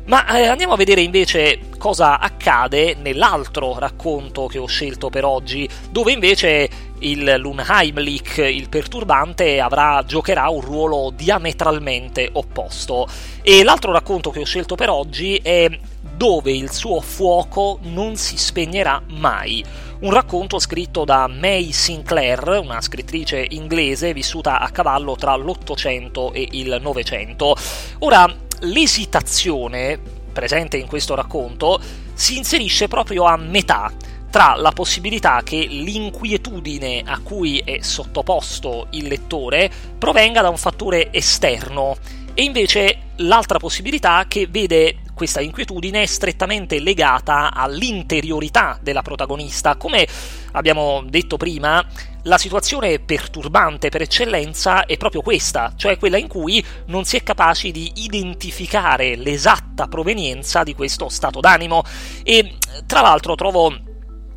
Ma 0.06 0.26
eh, 0.26 0.46
andiamo 0.46 0.72
a 0.72 0.76
vedere 0.76 1.02
invece 1.02 1.60
cosa 1.78 2.18
accade 2.18 2.96
nell'altro 3.00 3.78
racconto 3.78 4.46
che 4.46 4.58
ho 4.58 4.66
scelto 4.66 5.08
per 5.08 5.24
oggi, 5.24 5.68
dove 5.90 6.12
invece 6.12 6.68
il 7.00 7.36
Lunheimlich, 7.38 8.38
il 8.38 8.68
perturbante, 8.68 9.60
avrà, 9.60 10.02
giocherà 10.04 10.48
un 10.48 10.60
ruolo 10.60 11.12
diametralmente 11.14 12.28
opposto. 12.32 13.06
E 13.42 13.62
l'altro 13.62 13.92
racconto 13.92 14.30
che 14.30 14.40
ho 14.40 14.44
scelto 14.44 14.74
per 14.74 14.90
oggi 14.90 15.36
è 15.36 15.68
dove 16.16 16.52
il 16.52 16.70
suo 16.70 17.00
fuoco 17.00 17.78
non 17.82 18.16
si 18.16 18.36
spegnerà 18.36 19.00
mai. 19.08 19.64
Un 20.00 20.12
racconto 20.12 20.58
scritto 20.58 21.04
da 21.04 21.26
May 21.28 21.72
Sinclair, 21.72 22.60
una 22.62 22.80
scrittrice 22.80 23.46
inglese 23.50 24.12
vissuta 24.12 24.58
a 24.60 24.70
cavallo 24.70 25.14
tra 25.14 25.36
l'Ottocento 25.36 26.32
e 26.32 26.46
il 26.52 26.78
Novecento. 26.80 27.54
Ora, 28.00 28.48
l'esitazione 28.60 29.98
presente 30.32 30.76
in 30.76 30.86
questo 30.86 31.14
racconto 31.14 31.80
si 32.14 32.36
inserisce 32.36 32.88
proprio 32.88 33.24
a 33.24 33.36
metà 33.36 33.92
tra 34.30 34.54
la 34.54 34.70
possibilità 34.70 35.42
che 35.42 35.56
l'inquietudine 35.56 37.02
a 37.04 37.18
cui 37.18 37.58
è 37.64 37.80
sottoposto 37.80 38.86
il 38.90 39.08
lettore 39.08 39.70
provenga 39.98 40.40
da 40.40 40.48
un 40.48 40.56
fattore 40.56 41.12
esterno 41.12 41.96
e 42.32 42.44
invece 42.44 42.98
l'altra 43.16 43.58
possibilità 43.58 44.24
che 44.28 44.46
vede 44.46 44.98
questa 45.14 45.40
inquietudine 45.40 46.06
strettamente 46.06 46.80
legata 46.80 47.52
all'interiorità 47.52 48.78
della 48.80 49.02
protagonista. 49.02 49.76
Come 49.76 50.06
abbiamo 50.52 51.02
detto 51.04 51.36
prima, 51.36 51.84
la 52.24 52.38
situazione 52.38 52.98
perturbante 52.98 53.88
per 53.88 54.02
eccellenza 54.02 54.84
è 54.84 54.96
proprio 54.96 55.22
questa, 55.22 55.72
cioè 55.76 55.98
quella 55.98 56.18
in 56.18 56.28
cui 56.28 56.64
non 56.86 57.04
si 57.04 57.16
è 57.16 57.22
capaci 57.22 57.70
di 57.70 57.90
identificare 57.96 59.16
l'esatta 59.16 59.86
provenienza 59.86 60.62
di 60.62 60.74
questo 60.74 61.08
stato 61.08 61.40
d'animo. 61.40 61.82
E 62.22 62.56
tra 62.86 63.00
l'altro 63.00 63.34
trovo 63.34 63.88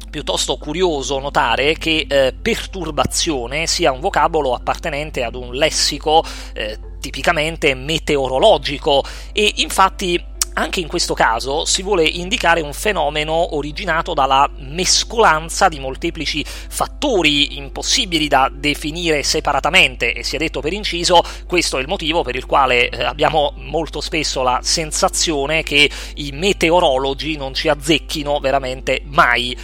piuttosto 0.10 0.58
curioso 0.58 1.18
notare 1.20 1.75
che 1.78 2.06
eh, 2.08 2.36
perturbazione 2.40 3.66
sia 3.66 3.92
un 3.92 4.00
vocabolo 4.00 4.54
appartenente 4.54 5.24
ad 5.24 5.34
un 5.34 5.54
lessico 5.54 6.24
eh, 6.54 6.78
tipicamente 7.00 7.74
meteorologico. 7.74 9.04
E 9.32 9.54
infatti 9.58 10.24
anche 10.53 10.79
in 10.79 10.88
questo 10.88 11.13
caso 11.13 11.65
si 11.65 11.81
vuole 11.81 12.03
indicare 12.03 12.62
un 12.62 12.74
fenomeno 12.74 13.55
originato 13.55 14.13
dalla 14.13 14.50
mescolanza 14.57 15.67
di 15.67 15.79
molteplici 15.79 16.43
fattori 16.45 17.57
impossibili 17.57 18.27
da 18.27 18.51
definire 18.53 19.24
separatamente 19.24 20.13
e 20.13 20.24
si 20.24 20.36
è 20.36 20.39
detto 20.39 20.60
per 20.60 20.74
inciso, 20.74 21.24
questo 21.48 21.77
è 21.77 21.81
il 21.81 21.88
motivo 21.88 22.24
per 22.24 22.36
il 22.36 22.45
quale 22.45 22.89
eh, 22.89 23.03
abbiamo 23.03 23.53
molto 23.57 24.01
spesso 24.01 24.41
la 24.43 24.60
sensazione 24.62 25.63
che 25.63 25.89
i 26.15 26.31
meteorologi 26.31 27.36
non 27.38 27.53
ci 27.53 27.67
azzecchino 27.67 28.39
veramente 28.39 29.01
mai. 29.05 29.57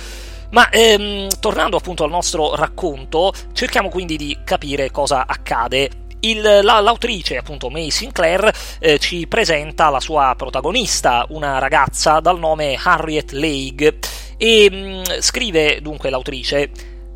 Ma 0.52 0.70
ehm, 0.70 1.28
tornando 1.40 1.78
appunto 1.78 2.04
al 2.04 2.10
nostro 2.10 2.56
racconto, 2.56 3.32
cerchiamo 3.54 3.90
quindi 3.90 4.18
di 4.18 4.36
capire 4.44 4.90
cosa 4.90 5.28
accade 5.28 6.08
il, 6.22 6.42
la, 6.42 6.80
l'autrice, 6.80 7.38
appunto 7.38 7.70
May 7.70 7.90
Sinclair, 7.90 8.52
eh, 8.80 9.00
ci 9.00 9.28
presenta 9.28 9.90
la 9.90 10.00
sua 10.00 10.34
protagonista, 10.38 11.26
una 11.30 11.60
ragazza 11.60 12.20
dal 12.20 12.40
nome 12.40 12.78
Harriet 12.82 13.32
Leigh, 13.32 13.98
e 14.38 14.70
mh, 14.70 14.76
mm, 14.76 15.04
scrive 15.20 15.82
dunque 15.82 16.10
l'autrice: 16.10 16.72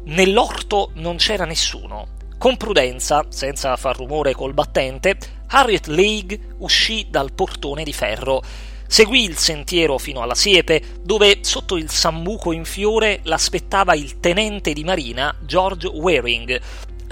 Nell'orto 0.06 0.92
non 0.96 1.18
c'era 1.18 1.46
nessuno. 1.46 2.08
Con 2.38 2.58
prudenza, 2.58 3.26
senza 3.30 3.76
far 3.78 3.96
rumore 3.96 4.34
col 4.34 4.54
battente, 4.54 5.18
Harriet 5.48 5.88
Lake 5.88 6.40
uscì 6.58 7.08
dal 7.10 7.32
portone 7.32 7.84
di 7.84 7.94
ferro. 7.94 8.42
Seguì 8.86 9.24
il 9.24 9.38
sentiero 9.38 9.98
fino 9.98 10.22
alla 10.22 10.36
siepe, 10.36 10.82
dove 11.02 11.40
sotto 11.42 11.78
il 11.78 11.90
sambuco 11.90 12.52
in 12.52 12.66
fiore 12.66 13.22
l'aspettava 13.24 13.96
il 13.96 14.20
tenente 14.20 14.74
di 14.74 14.84
marina 14.84 15.34
George 15.40 15.88
Waring. 15.88 16.60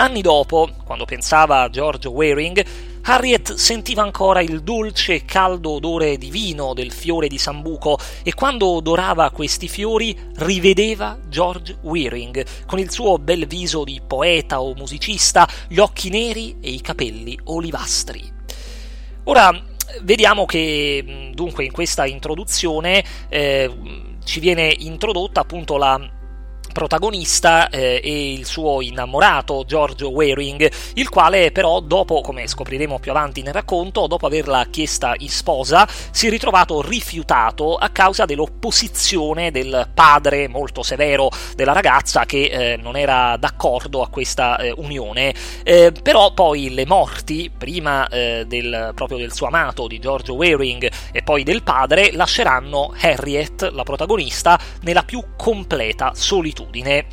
Anni 0.01 0.24
dopo, 0.24 0.67
quando 0.84 1.05
pensava 1.05 1.62
a 1.62 1.70
George 1.70 2.08
Waring, 2.08 2.65
Harriet 3.03 3.53
sentiva 3.53 4.01
ancora 4.01 4.41
il 4.41 4.63
dolce 4.63 5.13
e 5.13 5.25
caldo 5.25 5.74
odore 5.74 6.17
di 6.17 6.31
vino 6.31 6.74
del 6.74 6.91
fiore 6.91 7.27
di 7.27 7.38
sambuco 7.38 8.00
e 8.24 8.34
quando 8.34 8.65
odorava 8.65 9.29
questi 9.29 9.67
fiori 9.67 10.17
rivedeva 10.38 11.20
George 11.27 11.77
Waring 11.81 12.65
con 12.65 12.79
il 12.79 12.89
suo 12.89 13.20
bel 13.20 13.46
viso 13.46 13.84
di 13.84 14.01
poeta 14.05 14.60
o 14.60 14.74
musicista, 14.74 15.48
gli 15.67 15.77
occhi 15.77 16.10
neri 16.10 16.55
e 16.60 16.72
i 16.72 16.81
capelli 16.81 17.38
olivastri. 17.43 18.27
Ora 19.25 19.51
vediamo 20.01 20.46
che 20.46 21.29
dunque 21.36 21.63
in 21.63 21.72
questa 21.72 22.08
introduzione 22.08 23.03
eh, 23.29 23.72
ci 24.24 24.39
viene 24.39 24.75
introdotta 24.79 25.41
appunto 25.41 25.77
la 25.77 26.20
protagonista 26.72 27.70
eh, 27.70 28.00
e 28.04 28.34
il 28.34 28.46
suo 28.46 28.82
innamorato 28.82 29.63
George 29.66 30.06
Waring, 30.06 30.72
il 30.96 31.10
quale 31.10 31.51
però 31.51 31.80
dopo, 31.80 32.22
come 32.22 32.48
scopriremo 32.48 33.00
più 33.00 33.12
avanti 33.12 33.42
nel 33.42 33.54
racconto, 33.54 34.08
dopo 34.08 34.25
averla 34.25 34.66
chiesta 34.70 35.13
in 35.18 35.30
sposa, 35.30 35.88
si 36.12 36.28
è 36.28 36.30
ritrovato 36.30 36.82
rifiutato 36.82 37.75
a 37.75 37.90
causa 37.90 38.25
dell'opposizione 38.25 39.51
del 39.51 39.90
padre 39.94 40.48
molto 40.48 40.84
severo 40.84 41.30
della 41.56 41.74
ragazza 41.74 42.25
che 42.25 42.44
eh, 42.44 42.78
non 42.78 42.96
era 42.96 43.38
d'accordo 43.38 44.01
a 44.01 44.08
questa 44.08 44.58
eh, 44.58 44.74
unione. 44.75 45.34
Eh, 45.63 45.92
però 46.01 46.34
poi 46.34 46.74
le 46.74 46.86
morti, 46.86 47.51
prima 47.56 48.08
eh, 48.08 48.46
del, 48.48 48.92
proprio 48.96 49.18
del 49.18 49.34
suo 49.34 49.48
amato, 49.48 49.88
di 49.88 50.00
George 50.00 50.32
Waring, 50.32 50.90
e 51.12 51.22
poi 51.22 51.44
del 51.44 51.63
padre, 51.63 52.12
lasceranno 52.13 52.94
Harriet, 53.00 53.70
la 53.72 53.84
protagonista, 53.84 54.60
nella 54.82 55.04
più 55.04 55.24
completa 55.36 56.12
solitudine 56.13 56.61
solitudine. 56.62 57.06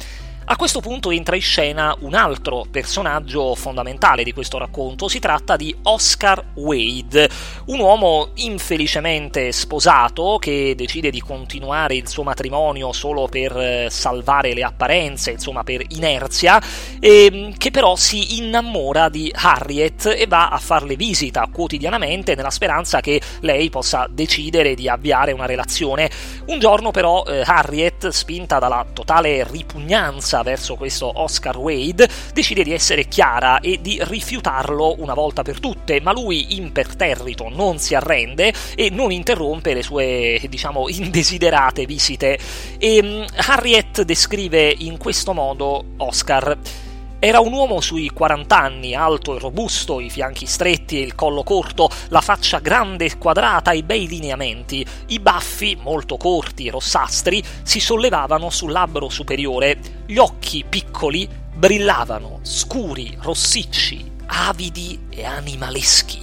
A 0.51 0.57
questo 0.57 0.81
punto 0.81 1.11
entra 1.11 1.37
in 1.37 1.43
scena 1.43 1.95
un 2.01 2.15
altro 2.15 2.65
personaggio 2.71 3.55
fondamentale 3.55 4.23
di 4.23 4.33
questo 4.33 4.57
racconto, 4.57 5.07
si 5.07 5.19
tratta 5.19 5.57
di 5.57 5.77
Oscar 5.83 6.43
Wade, 6.55 7.29
un 7.67 7.79
uomo 7.81 8.31
infelicemente 8.37 9.53
sposato 9.53 10.39
che 10.41 10.73
decide 10.75 11.11
di 11.11 11.21
continuare 11.21 11.97
il 11.97 12.09
suo 12.09 12.23
matrimonio 12.23 12.95
solo 12.95 13.29
per 13.29 13.55
eh, 13.59 13.89
salvare 13.91 14.55
le 14.55 14.63
apparenze, 14.63 15.33
insomma 15.33 15.65
per 15.65 15.85
inerzia, 15.87 16.63
e 16.99 17.53
che 17.59 17.71
però 17.71 17.95
si 17.95 18.39
innamora 18.39 19.11
di 19.11 19.31
Harriet 19.35 20.07
e 20.07 20.27
va 20.27 20.49
a 20.49 20.59
farle 20.59 20.97
visita 20.97 21.47
quotidianamente 21.53 22.35
nella 22.35 22.49
speranza 22.49 23.01
che 23.01 23.21
lei 23.41 23.69
possa 23.69 24.07
decidere 24.09 24.75
di 24.75 24.89
avviare 24.89 25.33
una 25.33 25.45
relazione. 25.45 26.11
Un 26.47 26.59
giorno 26.59 26.91
però 26.91 27.23
eh, 27.25 27.43
Harriet, 27.45 28.09
spinta 28.09 28.59
dalla 28.59 28.87
totale 28.95 29.47
ripugnanza 29.47 30.37
verso 30.43 30.77
questo 30.77 31.11
Oscar 31.21 31.57
Wade, 31.57 32.09
decide 32.33 32.63
di 32.63 32.73
essere 32.73 33.07
chiara 33.07 33.61
e 33.61 33.81
di 33.81 33.99
rifiutarlo 34.03 34.97
una 34.99 35.15
volta 35.15 35.43
per 35.43 35.61
tutte, 35.61 36.01
ma 36.01 36.13
lui 36.13 36.57
imperterrito 36.57 37.49
non 37.49 37.79
si 37.79 37.95
arrende 37.95 38.53
e 38.75 38.91
non 38.91 39.13
interrompe 39.13 39.75
le 39.75 39.83
sue, 39.83 40.41
diciamo, 40.49 40.89
indesiderate 40.89 41.87
visite. 41.87 42.39
E 42.79 43.03
mm, 43.03 43.25
Harriet 43.47 44.03
descrive 44.03 44.75
in 44.79 44.97
questo 44.97 45.33
modo 45.33 45.85
Oscar. 45.99 46.87
Era 47.21 47.41
un 47.41 47.53
uomo 47.53 47.81
sui 47.81 48.11
40 48.11 48.57
anni, 48.57 48.95
alto 48.95 49.35
e 49.35 49.41
robusto, 49.41 49.99
i 49.99 50.09
fianchi 50.09 50.47
stretti 50.47 50.99
e 50.99 51.03
il 51.03 51.17
collo 51.17 51.43
corto, 51.43 51.91
la 52.11 52.21
faccia 52.21 52.61
grande 52.61 53.07
e 53.07 53.19
quadrata 53.19 53.73
e 53.73 53.83
bei 53.83 54.07
lineamenti. 54.07 54.87
I 55.09 55.19
baffi, 55.19 55.77
molto 55.81 56.17
corti 56.17 56.67
e 56.67 56.71
rossastri, 56.71 57.43
si 57.65 57.81
sollevavano 57.81 58.51
sul 58.51 58.71
labbro 58.71 59.09
superiore. 59.09 59.79
Gli 60.07 60.17
occhi 60.17 60.65
piccoli 60.69 61.29
brillavano, 61.57 62.39
scuri, 62.43 63.19
rossicci, 63.21 64.13
avidi 64.27 65.07
e 65.11 65.25
animaleschi. 65.25 66.21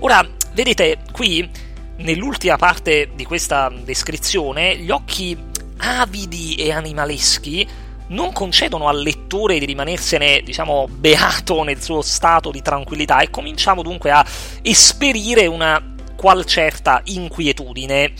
Ora, 0.00 0.28
vedete, 0.52 0.98
qui, 1.12 1.48
nell'ultima 1.98 2.56
parte 2.56 3.10
di 3.14 3.24
questa 3.24 3.72
descrizione, 3.84 4.76
gli 4.78 4.90
occhi 4.90 5.38
avidi 5.76 6.56
e 6.56 6.72
animaleschi 6.72 7.84
non 8.08 8.32
concedono 8.32 8.88
al 8.88 9.00
lettore 9.00 9.58
di 9.58 9.64
rimanersene, 9.64 10.42
diciamo, 10.44 10.86
beato 10.88 11.62
nel 11.62 11.82
suo 11.82 12.02
stato 12.02 12.50
di 12.50 12.62
tranquillità 12.62 13.20
e 13.20 13.30
cominciamo 13.30 13.82
dunque 13.82 14.10
a 14.10 14.24
esperire 14.62 15.46
una 15.46 15.94
qual 16.16 16.44
certa 16.44 17.00
inquietudine. 17.04 18.12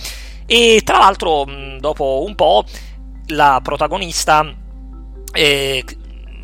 E 0.46 0.82
tra 0.84 0.98
l'altro, 0.98 1.44
dopo 1.78 2.24
un 2.26 2.34
po', 2.34 2.64
la 3.28 3.60
protagonista 3.62 4.44
eh, 5.32 5.84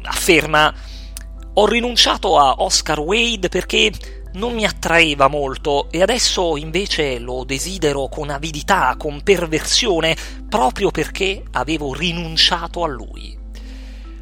afferma: 0.03 0.73
Ho 1.55 1.67
rinunciato 1.67 2.39
a 2.39 2.55
Oscar 2.59 2.99
Wade 3.01 3.49
perché 3.49 3.91
non 4.35 4.55
mi 4.55 4.65
attraeva 4.65 5.29
molto 5.29 5.89
e 5.91 6.03
adesso 6.03 6.57
invece 6.57 7.19
lo 7.19 7.45
desidero 7.45 8.09
con 8.09 8.31
avidità, 8.31 8.95
con 8.99 9.23
perversione, 9.23 10.17
proprio 10.49 10.91
perché 10.91 11.43
avevo 11.53 11.95
rinunciato 11.95 12.85
a 12.85 12.89
lui. 12.89 13.41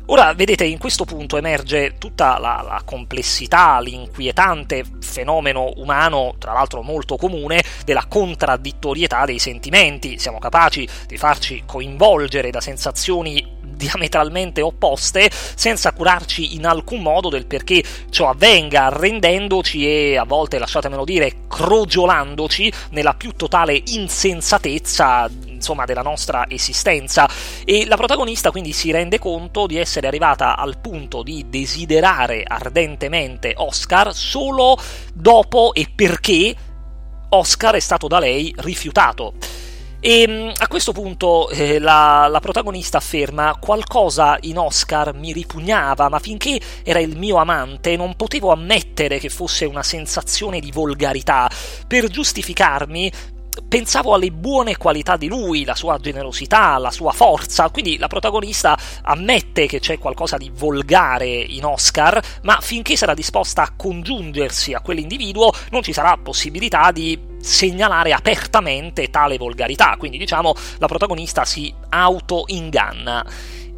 Ora, 0.06 0.34
vedete, 0.34 0.64
in 0.64 0.78
questo 0.78 1.04
punto 1.04 1.36
emerge 1.36 1.94
tutta 1.96 2.36
la, 2.40 2.64
la, 2.66 2.82
complessità, 2.84 3.78
l'inquietante 3.78 4.82
fenomeno 5.00 5.70
umano, 5.76 6.34
tra 6.36 6.52
l'altro 6.52 6.82
molto 6.82 7.16
comune, 7.16 7.62
della 7.84 8.06
contraddittorietà 8.08 9.24
dei 9.24 9.38
sentimenti. 9.38 10.18
Siamo 10.18 10.38
capaci 10.40 10.88
di 11.06 11.16
farci 11.16 11.62
coinvolgere 11.64 12.50
da 12.50 12.60
sensazioni 12.60 13.58
diametralmente 13.80 14.60
opposte 14.60 15.30
senza 15.32 15.92
curarci 15.92 16.54
in 16.54 16.66
alcun 16.66 17.00
modo 17.00 17.30
del 17.30 17.46
perché 17.46 17.82
ciò 18.10 18.28
avvenga, 18.28 18.84
arrendendoci 18.84 19.86
e 19.86 20.18
a 20.18 20.24
volte, 20.24 20.58
lasciatemelo 20.58 21.04
dire, 21.04 21.46
crogiolandoci 21.48 22.70
nella 22.90 23.14
più 23.14 23.32
totale 23.32 23.80
insensatezza 23.86 25.28
insomma 25.46 25.84
della 25.84 26.02
nostra 26.02 26.46
esistenza 26.48 27.28
e 27.64 27.86
la 27.86 27.96
protagonista 27.96 28.50
quindi 28.50 28.72
si 28.72 28.90
rende 28.90 29.18
conto 29.18 29.66
di 29.66 29.76
essere 29.76 30.06
arrivata 30.06 30.56
al 30.56 30.78
punto 30.78 31.22
di 31.22 31.46
desiderare 31.48 32.42
ardentemente 32.46 33.52
Oscar 33.56 34.14
solo 34.14 34.78
dopo 35.12 35.74
e 35.74 35.86
perché 35.94 36.54
Oscar 37.30 37.74
è 37.74 37.80
stato 37.80 38.08
da 38.08 38.18
lei 38.18 38.52
rifiutato. 38.58 39.34
E 40.02 40.26
mm, 40.26 40.48
a 40.56 40.66
questo 40.66 40.92
punto 40.92 41.50
eh, 41.50 41.78
la, 41.78 42.26
la, 42.26 42.40
protagonista 42.40 42.96
afferma 42.96 43.58
qualcosa 43.60 44.38
in 44.42 44.56
Oscar 44.56 45.12
mi 45.14 45.30
ripugnava, 45.30 46.08
ma 46.08 46.18
finché 46.18 46.58
era 46.82 47.00
il 47.00 47.18
mio 47.18 47.36
amante 47.36 47.96
non 47.96 48.16
potevo 48.16 48.50
ammettere 48.50 49.18
che 49.18 49.28
fosse 49.28 49.66
una 49.66 49.82
sensazione 49.82 50.58
di 50.58 50.72
volgarità. 50.72 51.50
Per 51.86 52.08
giustificarmi 52.08 53.12
pensavo 53.68 54.14
alle 54.14 54.30
buone 54.30 54.76
qualità 54.76 55.16
di 55.16 55.28
lui, 55.28 55.64
la 55.64 55.74
sua 55.74 55.98
generosità, 55.98 56.78
la 56.78 56.90
sua 56.90 57.12
forza, 57.12 57.68
quindi 57.70 57.98
la 57.98 58.08
protagonista 58.08 58.76
ammette 59.02 59.66
che 59.66 59.80
c'è 59.80 59.98
qualcosa 59.98 60.36
di 60.36 60.50
volgare 60.52 61.26
in 61.26 61.64
Oscar, 61.64 62.20
ma 62.42 62.58
finché 62.60 62.96
sarà 62.96 63.14
disposta 63.14 63.62
a 63.62 63.72
congiungersi 63.76 64.72
a 64.72 64.80
quell'individuo 64.80 65.52
non 65.70 65.82
ci 65.82 65.92
sarà 65.92 66.16
possibilità 66.16 66.90
di 66.92 67.28
segnalare 67.40 68.12
apertamente 68.12 69.08
tale 69.08 69.38
volgarità, 69.38 69.96
quindi 69.98 70.18
diciamo 70.18 70.54
la 70.78 70.86
protagonista 70.86 71.44
si 71.44 71.72
auto-inganna. 71.88 73.24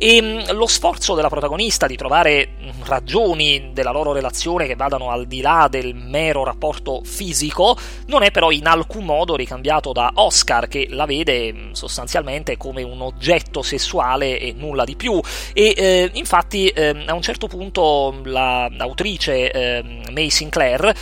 E 0.04 0.20
mm, 0.20 0.56
lo 0.56 0.66
sforzo 0.66 1.14
della 1.14 1.28
protagonista 1.28 1.86
di 1.86 1.94
trovare 1.94 2.48
mm, 2.60 2.82
ragioni 2.86 3.70
della 3.72 3.92
loro 3.92 4.10
relazione 4.10 4.66
che 4.66 4.74
vadano 4.74 5.10
al 5.10 5.28
di 5.28 5.40
là 5.40 5.68
del 5.70 5.94
mero 5.94 6.42
rapporto 6.42 7.02
fisico 7.04 7.76
non 8.06 8.24
è 8.24 8.32
però 8.32 8.50
in 8.50 8.66
alcun 8.66 9.04
modo 9.04 9.36
ricambiato 9.36 9.92
da 9.92 10.10
Oscar 10.14 10.66
che 10.66 10.88
la 10.90 11.06
vede 11.06 11.52
mm, 11.52 11.70
sostanzialmente 11.70 12.56
come 12.56 12.82
un 12.82 13.00
oggetto 13.00 13.62
sessuale 13.62 14.40
e 14.40 14.52
nulla 14.52 14.82
di 14.82 14.96
più. 14.96 15.20
E 15.52 15.72
eh, 15.76 16.10
infatti 16.14 16.66
eh, 16.66 17.04
a 17.06 17.14
un 17.14 17.22
certo 17.22 17.46
punto 17.46 18.22
la, 18.24 18.66
l'autrice 18.72 19.52
eh, 19.52 19.84
May 20.10 20.30
Sinclair 20.30 20.92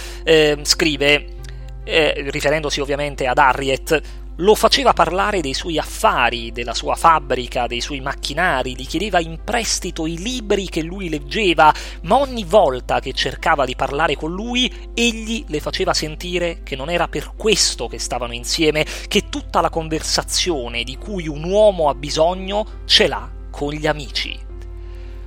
scrive 0.60 1.38
riferendosi 1.82 2.80
ovviamente 2.80 3.26
ad 3.26 3.38
Harriet 3.38 4.00
lo 4.40 4.54
faceva 4.54 4.92
parlare 4.92 5.40
dei 5.40 5.54
suoi 5.54 5.78
affari, 5.78 6.50
della 6.52 6.74
sua 6.74 6.94
fabbrica, 6.94 7.66
dei 7.66 7.80
suoi 7.80 8.00
macchinari, 8.00 8.74
gli 8.74 8.86
chiedeva 8.86 9.20
in 9.20 9.40
prestito 9.44 10.06
i 10.06 10.16
libri 10.16 10.68
che 10.68 10.82
lui 10.82 11.08
leggeva, 11.08 11.72
ma 12.02 12.16
ogni 12.18 12.44
volta 12.44 13.00
che 13.00 13.12
cercava 13.12 13.64
di 13.64 13.76
parlare 13.76 14.16
con 14.16 14.32
lui, 14.32 14.72
egli 14.94 15.44
le 15.48 15.60
faceva 15.60 15.92
sentire 15.92 16.60
che 16.62 16.76
non 16.76 16.88
era 16.88 17.08
per 17.08 17.32
questo 17.36 17.86
che 17.86 17.98
stavano 17.98 18.32
insieme, 18.32 18.86
che 19.08 19.28
tutta 19.28 19.60
la 19.60 19.70
conversazione 19.70 20.84
di 20.84 20.96
cui 20.96 21.28
un 21.28 21.44
uomo 21.44 21.88
ha 21.88 21.94
bisogno 21.94 22.82
ce 22.86 23.08
l'ha 23.08 23.30
con 23.50 23.72
gli 23.72 23.86
amici. 23.86 24.48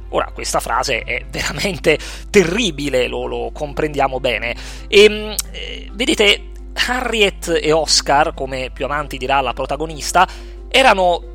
Ora, 0.10 0.32
questa 0.32 0.60
frase 0.60 1.02
è 1.02 1.26
veramente 1.30 1.98
terribile, 2.30 3.08
lo, 3.08 3.26
lo 3.26 3.52
comprendiamo 3.52 4.20
bene. 4.20 4.56
E 4.88 5.04
ehm, 5.04 5.36
eh, 5.52 5.90
vedete, 5.94 6.52
Harriet 6.74 7.60
e 7.62 7.72
Oscar, 7.72 8.34
come 8.34 8.70
più 8.74 8.86
avanti 8.86 9.18
dirà 9.18 9.42
la 9.42 9.54
protagonista, 9.54 10.28
erano 10.70 11.32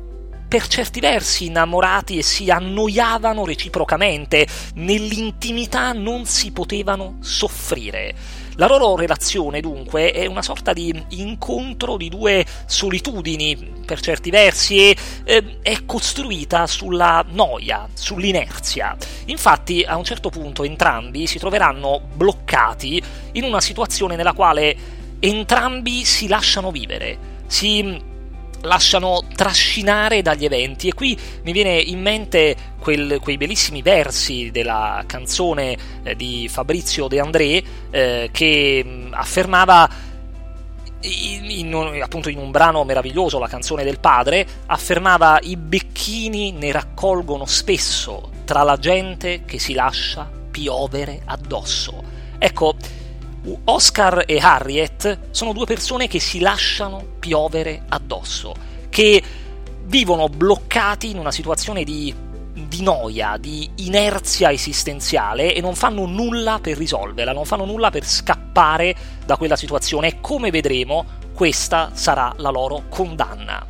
per 0.49 0.67
certi 0.67 0.99
versi 0.99 1.45
innamorati 1.45 2.17
e 2.17 2.23
si 2.23 2.49
annoiavano 2.49 3.45
reciprocamente, 3.45 4.47
nell'intimità 4.75 5.93
non 5.93 6.25
si 6.25 6.51
potevano 6.51 7.17
soffrire. 7.21 8.15
La 8.55 8.67
loro 8.67 8.95
relazione, 8.97 9.61
dunque, 9.61 10.11
è 10.11 10.25
una 10.25 10.41
sorta 10.41 10.73
di 10.73 11.05
incontro 11.09 11.95
di 11.95 12.09
due 12.09 12.43
solitudini, 12.65 13.55
per 13.85 14.01
certi 14.01 14.31
versi, 14.31 14.89
e 14.89 14.97
eh, 15.23 15.57
è 15.61 15.85
costruita 15.85 16.67
sulla 16.67 17.23
noia, 17.29 17.87
sull'inerzia. 17.93 18.97
Infatti, 19.27 19.85
a 19.87 19.95
un 19.95 20.03
certo 20.03 20.29
punto, 20.29 20.63
entrambi 20.63 21.27
si 21.27 21.37
troveranno 21.37 22.01
bloccati 22.13 23.01
in 23.33 23.43
una 23.43 23.61
situazione 23.61 24.15
nella 24.17 24.33
quale 24.33 24.97
entrambi 25.19 26.03
si 26.05 26.27
lasciano 26.27 26.71
vivere, 26.71 27.17
si 27.47 28.07
lasciano 28.61 29.23
trascinare 29.35 30.21
dagli 30.21 30.45
eventi 30.45 30.89
e 30.89 30.93
qui 30.93 31.17
mi 31.43 31.51
viene 31.51 31.77
in 31.79 32.01
mente 32.01 32.55
quel, 32.79 33.19
quei 33.21 33.37
bellissimi 33.37 33.81
versi 33.81 34.51
della 34.51 35.03
canzone 35.05 35.77
eh, 36.03 36.15
di 36.15 36.47
Fabrizio 36.49 37.07
De 37.07 37.19
André 37.19 37.63
eh, 37.89 38.29
che 38.31 38.83
mh, 38.83 39.13
affermava 39.13 39.89
in, 41.01 41.49
in, 41.49 42.01
appunto 42.01 42.29
in 42.29 42.37
un 42.37 42.51
brano 42.51 42.83
meraviglioso, 42.83 43.39
la 43.39 43.47
canzone 43.47 43.83
del 43.83 43.99
padre, 43.99 44.45
affermava 44.65 45.39
i 45.41 45.55
becchini 45.55 46.51
ne 46.51 46.71
raccolgono 46.71 47.45
spesso 47.45 48.31
tra 48.43 48.63
la 48.63 48.77
gente 48.77 49.43
che 49.45 49.59
si 49.59 49.73
lascia 49.73 50.29
piovere 50.51 51.21
addosso. 51.25 52.03
Ecco, 52.37 52.75
Oscar 53.65 54.23
e 54.25 54.37
Harriet 54.37 55.29
sono 55.31 55.53
due 55.53 55.65
persone 55.65 56.07
che 56.07 56.19
si 56.19 56.39
lasciano 56.39 57.03
piovere 57.19 57.83
addosso, 57.89 58.53
che 58.89 59.21
vivono 59.83 60.27
bloccati 60.27 61.09
in 61.09 61.17
una 61.17 61.31
situazione 61.31 61.83
di, 61.83 62.13
di, 62.53 62.81
noia, 62.81 63.37
di 63.39 63.69
inerzia 63.77 64.51
esistenziale 64.51 65.53
e 65.53 65.61
non 65.61 65.75
fanno 65.75 66.05
nulla 66.05 66.59
per 66.61 66.77
risolverla, 66.77 67.33
non 67.33 67.45
fanno 67.45 67.65
nulla 67.65 67.89
per 67.89 68.05
scappare 68.05 68.95
da 69.25 69.37
quella 69.37 69.55
situazione 69.55 70.07
e 70.07 70.19
come 70.21 70.51
vedremo 70.51 71.17
questa 71.33 71.91
sarà 71.93 72.33
la 72.37 72.49
loro 72.49 72.83
condanna. 72.89 73.65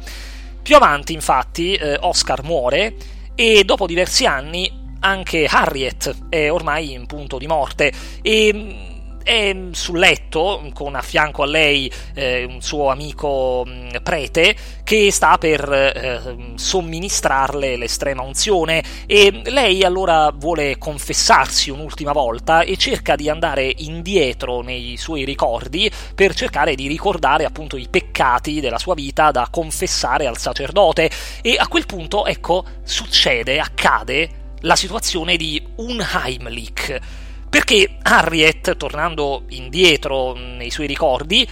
Più 0.62 0.76
avanti 0.76 1.14
infatti 1.14 1.74
eh, 1.74 1.98
Oscar 2.02 2.44
muore 2.44 2.96
e 3.36 3.64
dopo 3.64 3.88
diversi 3.88 4.26
anni 4.26 4.88
anche 5.00 5.46
Harriet 5.46 6.28
è 6.30 6.52
ormai 6.52 6.92
in 6.92 7.06
punto 7.06 7.38
di 7.38 7.48
morte 7.48 7.92
e 8.22 8.89
è 9.30 9.56
sul 9.74 10.00
letto 10.00 10.72
con 10.74 10.96
a 10.96 11.04
fianco 11.04 11.44
a 11.44 11.46
lei 11.46 11.92
eh, 12.16 12.46
un 12.46 12.64
suo 12.64 12.90
amico 12.90 13.64
mh, 13.64 13.72
mm, 13.72 13.90
prete 14.02 14.56
che 14.84 15.12
sta 15.12 15.38
per 15.38 15.72
eh, 15.72 16.54
somministrarle 16.56 17.78
l'estrema 17.78 18.24
unzione. 18.24 18.84
E 19.06 19.42
lei 19.46 19.84
allora 19.84 20.32
vuole 20.34 20.80
confessarsi 20.80 21.70
un'ultima 21.70 22.12
volta 22.12 22.62
e 22.64 22.76
cerca 22.76 23.16
di 23.16 23.30
andare 23.30 23.72
indietro 23.78 24.62
nei 24.62 24.98
suoi 24.98 25.26
ricordi 25.26 25.92
per 26.16 26.34
cercare 26.34 26.74
di 26.74 26.88
ricordare 26.88 27.46
appunto 27.46 27.78
i 27.78 27.88
peccati 27.88 28.60
della 28.60 28.80
sua 28.80 28.96
vita 28.96 29.30
da 29.30 29.48
confessare 29.52 30.26
al 30.26 30.40
sacerdote. 30.40 31.08
E 31.44 31.56
a 31.56 31.68
quel 31.68 31.86
punto 31.86 32.26
ecco 32.26 32.66
succede, 32.84 33.60
accade 33.60 34.30
la 34.62 34.76
situazione 34.76 35.38
di 35.38 35.64
un 35.76 36.04
Heimlich 36.16 37.28
perché 37.50 37.98
Harriet, 38.04 38.78
tornando 38.78 39.44
indietro 39.50 40.34
nei 40.34 40.70
suoi 40.70 40.88
ricordi, 40.88 41.48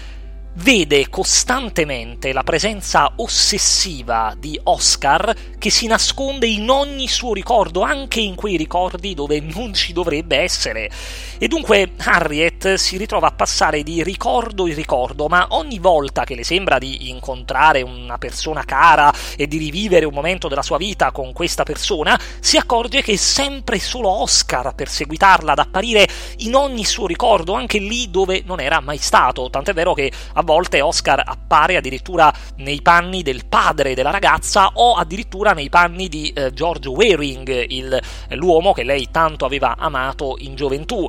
vede 0.60 1.08
costantemente 1.10 2.34
la 2.34 2.42
presenza 2.44 3.14
ossessiva 3.18 4.34
di 4.38 4.60
Oscar 4.64 5.34
che 5.58 5.70
si 5.70 5.88
nasconde 5.88 6.48
in 6.48 6.70
ogni 6.70 7.08
suo 7.08 7.34
ricordo, 7.34 7.82
anche 7.82 8.20
in 8.20 8.36
quei 8.36 8.58
ricordi 8.58 9.14
dove 9.14 9.40
non 9.40 9.74
ci 9.74 9.94
dovrebbe 9.94 10.38
essere. 10.38 10.90
E 11.38 11.48
dunque 11.48 11.92
Harriet 11.98 12.76
si 12.76 12.98
ritrova 12.98 13.28
a 13.28 13.32
passare 13.32 13.84
di 13.84 14.04
ricordo 14.04 14.68
in 14.68 14.74
ricordo, 14.76 15.28
ma 15.28 15.48
ogni 15.50 15.78
volta 15.80 16.24
che 16.24 16.36
le 16.36 16.44
sembra 16.44 16.80
di 16.80 17.10
incontrare 17.10 17.82
una 17.82 18.18
persona 18.18 18.64
cara 18.64 19.14
e 19.36 19.48
di 19.48 19.58
rivivere 19.58 20.06
un 20.06 20.14
momento 20.14 20.48
della 20.48 20.64
sua 20.64 20.78
vita 20.78 21.12
con 21.12 21.34
questa 21.34 21.64
persona, 21.64 22.20
si 22.40 22.58
accorge 22.58 23.02
che 23.02 23.14
è 23.14 23.18
sempre 23.18 23.80
solo 23.80 24.10
Oscar 24.10 24.68
a 24.68 24.74
perseguitarla, 24.74 25.52
ad 25.52 25.60
apparire 25.60 26.08
in 26.38 26.56
ogni 26.56 26.86
suo 26.86 27.06
ricordo, 27.06 27.54
anche 27.54 27.78
lì 27.78 28.10
dove 28.10 28.42
non 28.46 28.60
era 28.60 28.80
mai 28.80 28.98
stato. 28.98 29.50
Tant'è 29.50 29.74
vero 29.74 29.94
che 29.94 30.12
a 30.34 30.46
volte 30.48 30.80
Oscar 30.80 31.22
appare 31.24 31.76
addirittura 31.76 32.34
nei 32.56 32.82
panni 32.82 33.22
del 33.22 33.46
padre 33.48 33.94
della 33.94 34.12
ragazza 34.12 34.72
o 34.76 34.94
addirittura 34.94 35.52
nei 35.52 35.68
panni 35.70 36.08
di 36.08 36.30
eh, 36.30 36.54
George 36.54 36.88
Waring, 36.88 37.66
il, 37.68 38.02
l'uomo 38.30 38.72
che 38.72 38.84
lei 38.84 39.10
tanto 39.12 39.44
aveva 39.44 39.76
amato 39.78 40.38
in 40.40 40.56
gioventù. 40.56 41.06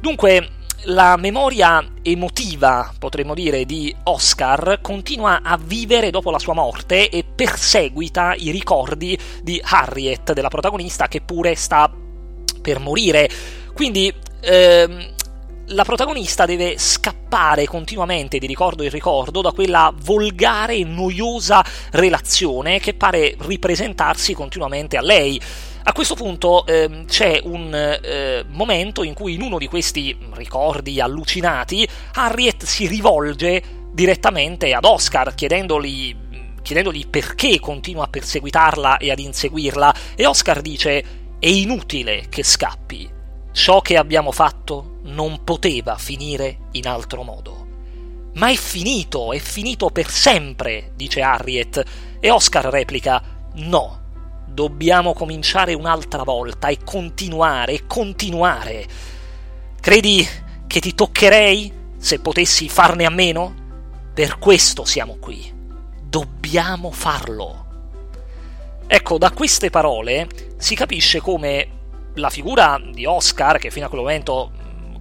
Dunque, 0.00 0.58
la 0.84 1.16
memoria 1.16 1.86
emotiva, 2.02 2.92
potremmo 2.98 3.34
dire, 3.34 3.64
di 3.64 3.94
Oscar 4.04 4.80
continua 4.80 5.40
a 5.42 5.56
vivere 5.62 6.10
dopo 6.10 6.30
la 6.30 6.38
sua 6.38 6.54
morte 6.54 7.08
e 7.10 7.22
perseguita 7.22 8.34
i 8.34 8.50
ricordi 8.50 9.16
di 9.42 9.60
Harriet, 9.62 10.32
della 10.32 10.48
protagonista, 10.48 11.06
che 11.06 11.20
pure 11.20 11.54
sta 11.54 11.90
per 12.60 12.80
morire. 12.80 13.28
Quindi 13.74 14.12
ehm, 14.40 15.14
la 15.72 15.84
protagonista 15.84 16.46
deve 16.46 16.78
scappare 16.78 17.66
continuamente 17.66 18.38
di 18.38 18.46
ricordo 18.46 18.82
in 18.82 18.90
ricordo 18.90 19.40
da 19.40 19.52
quella 19.52 19.92
volgare 20.02 20.74
e 20.74 20.84
noiosa 20.84 21.64
relazione 21.92 22.80
che 22.80 22.94
pare 22.94 23.36
ripresentarsi 23.38 24.34
continuamente 24.34 24.96
a 24.96 25.02
lei. 25.02 25.40
A 25.84 25.92
questo 25.92 26.14
punto 26.14 26.66
eh, 26.66 27.04
c'è 27.06 27.40
un 27.44 27.72
eh, 27.74 28.44
momento 28.48 29.02
in 29.02 29.14
cui 29.14 29.34
in 29.34 29.42
uno 29.42 29.58
di 29.58 29.68
questi 29.68 30.16
ricordi 30.32 31.00
allucinati 31.00 31.86
Harriet 32.14 32.64
si 32.64 32.86
rivolge 32.86 33.62
direttamente 33.92 34.72
ad 34.72 34.84
Oscar 34.84 35.34
chiedendogli, 35.34 36.14
chiedendogli 36.62 37.06
perché 37.06 37.60
continua 37.60 38.04
a 38.04 38.08
perseguitarla 38.08 38.98
e 38.98 39.10
ad 39.10 39.18
inseguirla 39.18 39.94
e 40.16 40.26
Oscar 40.26 40.60
dice 40.60 41.04
è 41.38 41.48
inutile 41.48 42.26
che 42.28 42.42
scappi 42.42 43.18
Ciò 43.52 43.80
che 43.80 43.96
abbiamo 43.96 44.30
fatto 44.30 44.89
non 45.02 45.44
poteva 45.44 45.96
finire 45.96 46.68
in 46.72 46.86
altro 46.86 47.22
modo. 47.22 47.66
Ma 48.34 48.50
è 48.50 48.56
finito, 48.56 49.32
è 49.32 49.38
finito 49.38 49.90
per 49.90 50.08
sempre, 50.08 50.92
dice 50.94 51.20
Harriet, 51.20 51.84
e 52.20 52.30
Oscar 52.30 52.66
replica 52.66 53.22
no, 53.54 54.00
dobbiamo 54.46 55.12
cominciare 55.12 55.74
un'altra 55.74 56.22
volta 56.22 56.68
e 56.68 56.78
continuare 56.84 57.72
e 57.72 57.86
continuare. 57.86 58.86
Credi 59.80 60.26
che 60.66 60.80
ti 60.80 60.94
toccherei 60.94 61.72
se 61.96 62.20
potessi 62.20 62.68
farne 62.68 63.04
a 63.04 63.10
meno? 63.10 63.54
Per 64.14 64.38
questo 64.38 64.84
siamo 64.84 65.16
qui. 65.18 65.52
Dobbiamo 66.02 66.90
farlo. 66.90 67.66
Ecco, 68.86 69.18
da 69.18 69.30
queste 69.30 69.70
parole 69.70 70.28
si 70.56 70.74
capisce 70.74 71.20
come 71.20 71.78
la 72.14 72.28
figura 72.28 72.80
di 72.92 73.06
Oscar, 73.06 73.58
che 73.58 73.70
fino 73.70 73.86
a 73.86 73.88
quel 73.88 74.00
momento 74.00 74.50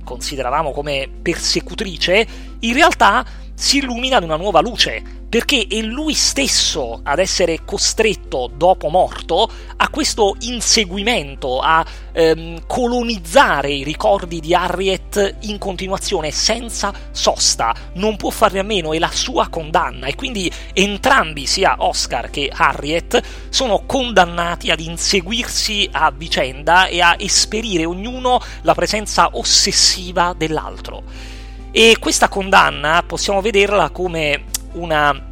consideravamo 0.10 0.72
come 0.72 1.08
persecutrice, 1.22 2.28
in 2.62 2.74
realtà 2.74 3.24
si 3.60 3.80
illumina 3.80 4.16
ad 4.16 4.24
una 4.24 4.38
nuova 4.38 4.62
luce, 4.62 5.04
perché 5.28 5.68
è 5.70 5.82
lui 5.82 6.14
stesso 6.14 7.02
ad 7.04 7.20
essere 7.20 7.66
costretto, 7.66 8.50
dopo 8.56 8.88
morto, 8.88 9.52
a 9.76 9.90
questo 9.90 10.38
inseguimento, 10.40 11.60
a 11.60 11.86
ehm, 12.14 12.66
colonizzare 12.66 13.70
i 13.70 13.84
ricordi 13.84 14.40
di 14.40 14.56
Harriet 14.56 15.36
in 15.42 15.58
continuazione, 15.58 16.32
senza 16.32 16.94
sosta. 17.12 17.76
Non 17.96 18.16
può 18.16 18.30
farne 18.30 18.60
a 18.60 18.64
meno, 18.64 18.94
è 18.94 18.98
la 18.98 19.12
sua 19.12 19.50
condanna. 19.50 20.08
E 20.08 20.16
quindi 20.16 20.50
entrambi, 20.72 21.46
sia 21.46 21.76
Oscar 21.80 22.30
che 22.30 22.50
Harriet, 22.52 23.22
sono 23.50 23.84
condannati 23.86 24.72
ad 24.72 24.80
inseguirsi 24.80 25.90
a 25.92 26.14
vicenda 26.16 26.88
e 26.88 27.02
a 27.02 27.14
esperire 27.20 27.84
ognuno 27.84 28.40
la 28.62 28.74
presenza 28.74 29.28
ossessiva 29.34 30.34
dell'altro. 30.36 31.39
E 31.72 31.98
questa 32.00 32.28
condanna 32.30 33.04
possiamo 33.06 33.42
vederla 33.42 33.90
come 33.92 34.46
una 34.74 35.28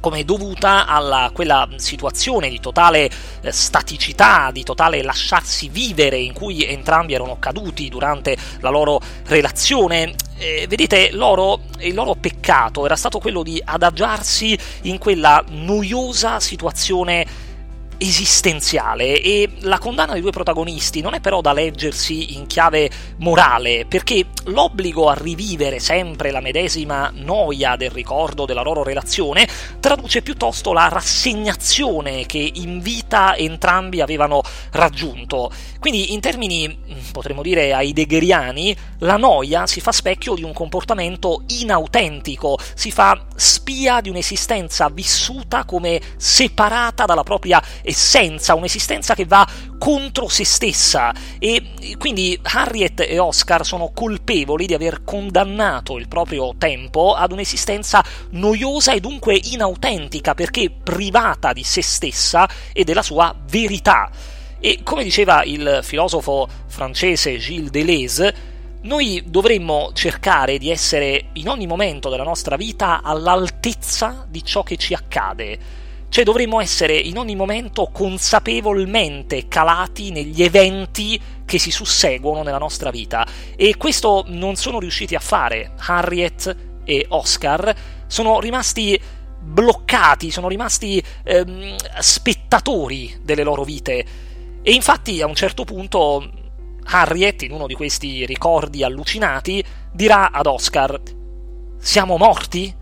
come 0.00 0.24
dovuta 0.24 0.86
a 0.86 1.30
quella 1.32 1.68
situazione 1.76 2.48
di 2.48 2.58
totale 2.58 3.10
eh, 3.42 3.52
staticità, 3.52 4.50
di 4.50 4.62
totale 4.62 5.02
lasciarsi 5.02 5.68
vivere 5.68 6.16
in 6.16 6.32
cui 6.32 6.64
entrambi 6.64 7.12
erano 7.12 7.38
caduti 7.38 7.88
durante 7.90 8.36
la 8.60 8.70
loro 8.70 8.98
relazione. 9.26 10.14
Eh, 10.38 10.64
vedete, 10.66 11.10
loro, 11.12 11.60
il 11.80 11.92
loro 11.92 12.14
peccato 12.14 12.86
era 12.86 12.96
stato 12.96 13.18
quello 13.18 13.42
di 13.42 13.60
adagiarsi 13.62 14.58
in 14.82 14.96
quella 14.96 15.44
noiosa 15.48 16.40
situazione 16.40 17.48
esistenziale 18.02 19.20
e 19.20 19.50
la 19.60 19.78
condanna 19.78 20.12
dei 20.12 20.22
due 20.22 20.30
protagonisti 20.30 21.02
non 21.02 21.12
è 21.12 21.20
però 21.20 21.42
da 21.42 21.52
leggersi 21.52 22.34
in 22.36 22.46
chiave 22.46 22.90
morale, 23.18 23.84
perché 23.86 24.24
l'obbligo 24.44 25.08
a 25.08 25.14
rivivere 25.14 25.78
sempre 25.80 26.30
la 26.30 26.40
medesima 26.40 27.12
noia 27.14 27.76
del 27.76 27.90
ricordo 27.90 28.46
della 28.46 28.62
loro 28.62 28.82
relazione 28.82 29.46
traduce 29.80 30.22
piuttosto 30.22 30.72
la 30.72 30.88
rassegnazione 30.88 32.24
che 32.24 32.50
in 32.54 32.80
vita 32.80 33.36
entrambi 33.36 34.00
avevano 34.00 34.40
raggiunto. 34.72 35.52
Quindi 35.78 36.12
in 36.14 36.20
termini, 36.20 36.78
potremmo 37.12 37.42
dire, 37.42 37.72
heideggeriani, 37.72 38.76
la 39.00 39.16
noia 39.16 39.66
si 39.66 39.80
fa 39.80 39.92
specchio 39.92 40.34
di 40.34 40.42
un 40.42 40.52
comportamento 40.52 41.42
inautentico, 41.48 42.58
si 42.74 42.90
fa 42.90 43.26
spia 43.34 44.00
di 44.00 44.08
un'esistenza 44.08 44.88
vissuta 44.88 45.64
come 45.64 46.00
separata 46.16 47.04
dalla 47.04 47.22
propria 47.22 47.62
essenza, 47.90 48.54
un'esistenza 48.54 49.14
che 49.14 49.26
va 49.26 49.46
contro 49.78 50.28
se 50.28 50.44
stessa 50.44 51.12
e 51.38 51.96
quindi 51.98 52.38
Harriet 52.42 53.00
e 53.00 53.18
Oscar 53.18 53.64
sono 53.64 53.90
colpevoli 53.92 54.66
di 54.66 54.74
aver 54.74 55.04
condannato 55.04 55.98
il 55.98 56.08
proprio 56.08 56.54
tempo 56.56 57.14
ad 57.14 57.32
un'esistenza 57.32 58.02
noiosa 58.30 58.92
e 58.92 59.00
dunque 59.00 59.38
inautentica 59.42 60.34
perché 60.34 60.70
privata 60.70 61.52
di 61.52 61.62
se 61.62 61.82
stessa 61.82 62.48
e 62.72 62.84
della 62.84 63.02
sua 63.02 63.34
verità. 63.48 64.10
E 64.60 64.80
come 64.82 65.02
diceva 65.02 65.42
il 65.44 65.80
filosofo 65.82 66.46
francese 66.66 67.38
Gilles 67.38 67.70
Deleuze, 67.70 68.34
noi 68.82 69.22
dovremmo 69.26 69.90
cercare 69.92 70.58
di 70.58 70.70
essere 70.70 71.30
in 71.34 71.48
ogni 71.48 71.66
momento 71.66 72.08
della 72.08 72.24
nostra 72.24 72.56
vita 72.56 73.02
all'altezza 73.02 74.26
di 74.28 74.44
ciò 74.44 74.62
che 74.62 74.76
ci 74.76 74.94
accade. 74.94 75.79
Cioè 76.10 76.24
dovremmo 76.24 76.60
essere 76.60 76.96
in 76.96 77.16
ogni 77.18 77.36
momento 77.36 77.88
consapevolmente 77.92 79.46
calati 79.46 80.10
negli 80.10 80.42
eventi 80.42 81.18
che 81.44 81.58
si 81.58 81.70
susseguono 81.70 82.42
nella 82.42 82.58
nostra 82.58 82.90
vita. 82.90 83.24
E 83.54 83.76
questo 83.76 84.24
non 84.26 84.56
sono 84.56 84.80
riusciti 84.80 85.14
a 85.14 85.20
fare 85.20 85.72
Harriet 85.78 86.56
e 86.84 87.06
Oscar, 87.10 87.74
sono 88.08 88.40
rimasti 88.40 89.00
bloccati, 89.40 90.32
sono 90.32 90.48
rimasti 90.48 91.02
ehm, 91.22 91.76
spettatori 92.00 93.20
delle 93.22 93.44
loro 93.44 93.62
vite 93.62 94.04
e 94.62 94.72
infatti 94.72 95.22
a 95.22 95.26
un 95.26 95.34
certo 95.34 95.64
punto 95.64 96.28
Harriet, 96.84 97.42
in 97.42 97.52
uno 97.52 97.68
di 97.68 97.74
questi 97.74 98.26
ricordi 98.26 98.82
allucinati, 98.82 99.64
dirà 99.92 100.32
ad 100.32 100.46
Oscar: 100.46 101.00
Siamo 101.78 102.16
morti? 102.16 102.74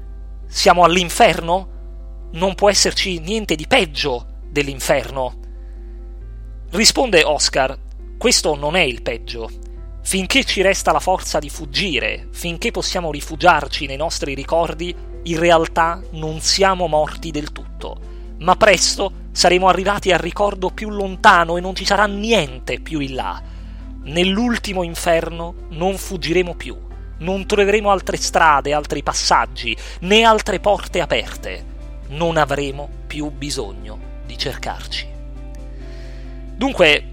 Siamo 0.46 0.82
all'inferno? 0.82 1.76
Non 2.30 2.54
può 2.54 2.68
esserci 2.68 3.20
niente 3.20 3.54
di 3.54 3.66
peggio 3.66 4.26
dell'inferno. 4.50 5.34
Risponde 6.70 7.24
Oscar: 7.24 7.76
Questo 8.18 8.54
non 8.54 8.76
è 8.76 8.82
il 8.82 9.00
peggio. 9.00 9.48
Finché 10.02 10.44
ci 10.44 10.60
resta 10.60 10.92
la 10.92 11.00
forza 11.00 11.38
di 11.38 11.48
fuggire, 11.48 12.28
finché 12.32 12.70
possiamo 12.70 13.10
rifugiarci 13.10 13.86
nei 13.86 13.96
nostri 13.96 14.34
ricordi, 14.34 14.94
in 15.22 15.38
realtà 15.38 16.02
non 16.12 16.40
siamo 16.40 16.86
morti 16.86 17.30
del 17.30 17.50
tutto. 17.52 17.96
Ma 18.40 18.56
presto 18.56 19.12
saremo 19.32 19.68
arrivati 19.68 20.12
al 20.12 20.18
ricordo 20.18 20.70
più 20.70 20.90
lontano 20.90 21.56
e 21.56 21.60
non 21.60 21.74
ci 21.74 21.86
sarà 21.86 22.06
niente 22.06 22.80
più 22.80 23.00
in 23.00 23.14
là. 23.14 23.42
Nell'ultimo 24.04 24.82
inferno 24.82 25.54
non 25.70 25.96
fuggiremo 25.96 26.54
più, 26.54 26.76
non 27.18 27.46
troveremo 27.46 27.90
altre 27.90 28.16
strade, 28.16 28.72
altri 28.72 29.02
passaggi, 29.02 29.76
né 30.00 30.22
altre 30.24 30.60
porte 30.60 31.00
aperte. 31.00 31.76
Non 32.08 32.36
avremo 32.36 32.88
più 33.06 33.30
bisogno 33.30 33.98
di 34.26 34.36
cercarci. 34.36 35.06
Dunque, 36.54 37.04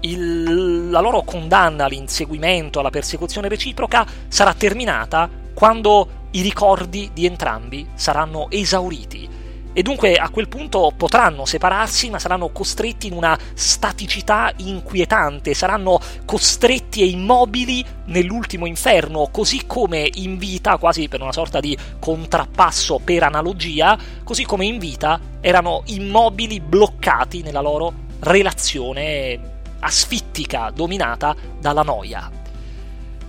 il, 0.00 0.90
la 0.90 1.00
loro 1.00 1.22
condanna 1.22 1.84
all'inseguimento, 1.84 2.80
alla 2.80 2.90
persecuzione 2.90 3.48
reciproca 3.48 4.06
sarà 4.28 4.54
terminata 4.54 5.28
quando 5.54 6.26
i 6.32 6.42
ricordi 6.42 7.10
di 7.12 7.26
entrambi 7.26 7.86
saranno 7.94 8.50
esauriti 8.50 9.27
e 9.72 9.82
dunque 9.82 10.14
a 10.16 10.28
quel 10.30 10.48
punto 10.48 10.92
potranno 10.96 11.44
separarsi 11.44 12.10
ma 12.10 12.18
saranno 12.18 12.48
costretti 12.48 13.06
in 13.06 13.12
una 13.12 13.38
staticità 13.54 14.52
inquietante, 14.56 15.54
saranno 15.54 16.00
costretti 16.24 17.02
e 17.02 17.06
immobili 17.06 17.84
nell'ultimo 18.06 18.66
inferno, 18.66 19.28
così 19.30 19.66
come 19.66 20.08
in 20.14 20.38
vita, 20.38 20.78
quasi 20.78 21.08
per 21.08 21.20
una 21.22 21.32
sorta 21.32 21.60
di 21.60 21.76
contrappasso 21.98 23.00
per 23.02 23.22
analogia, 23.22 23.96
così 24.24 24.44
come 24.44 24.66
in 24.66 24.78
vita 24.78 25.20
erano 25.40 25.82
immobili, 25.86 26.60
bloccati 26.60 27.42
nella 27.42 27.60
loro 27.60 27.92
relazione 28.20 29.56
asfittica, 29.80 30.70
dominata 30.74 31.36
dalla 31.60 31.82
noia. 31.82 32.30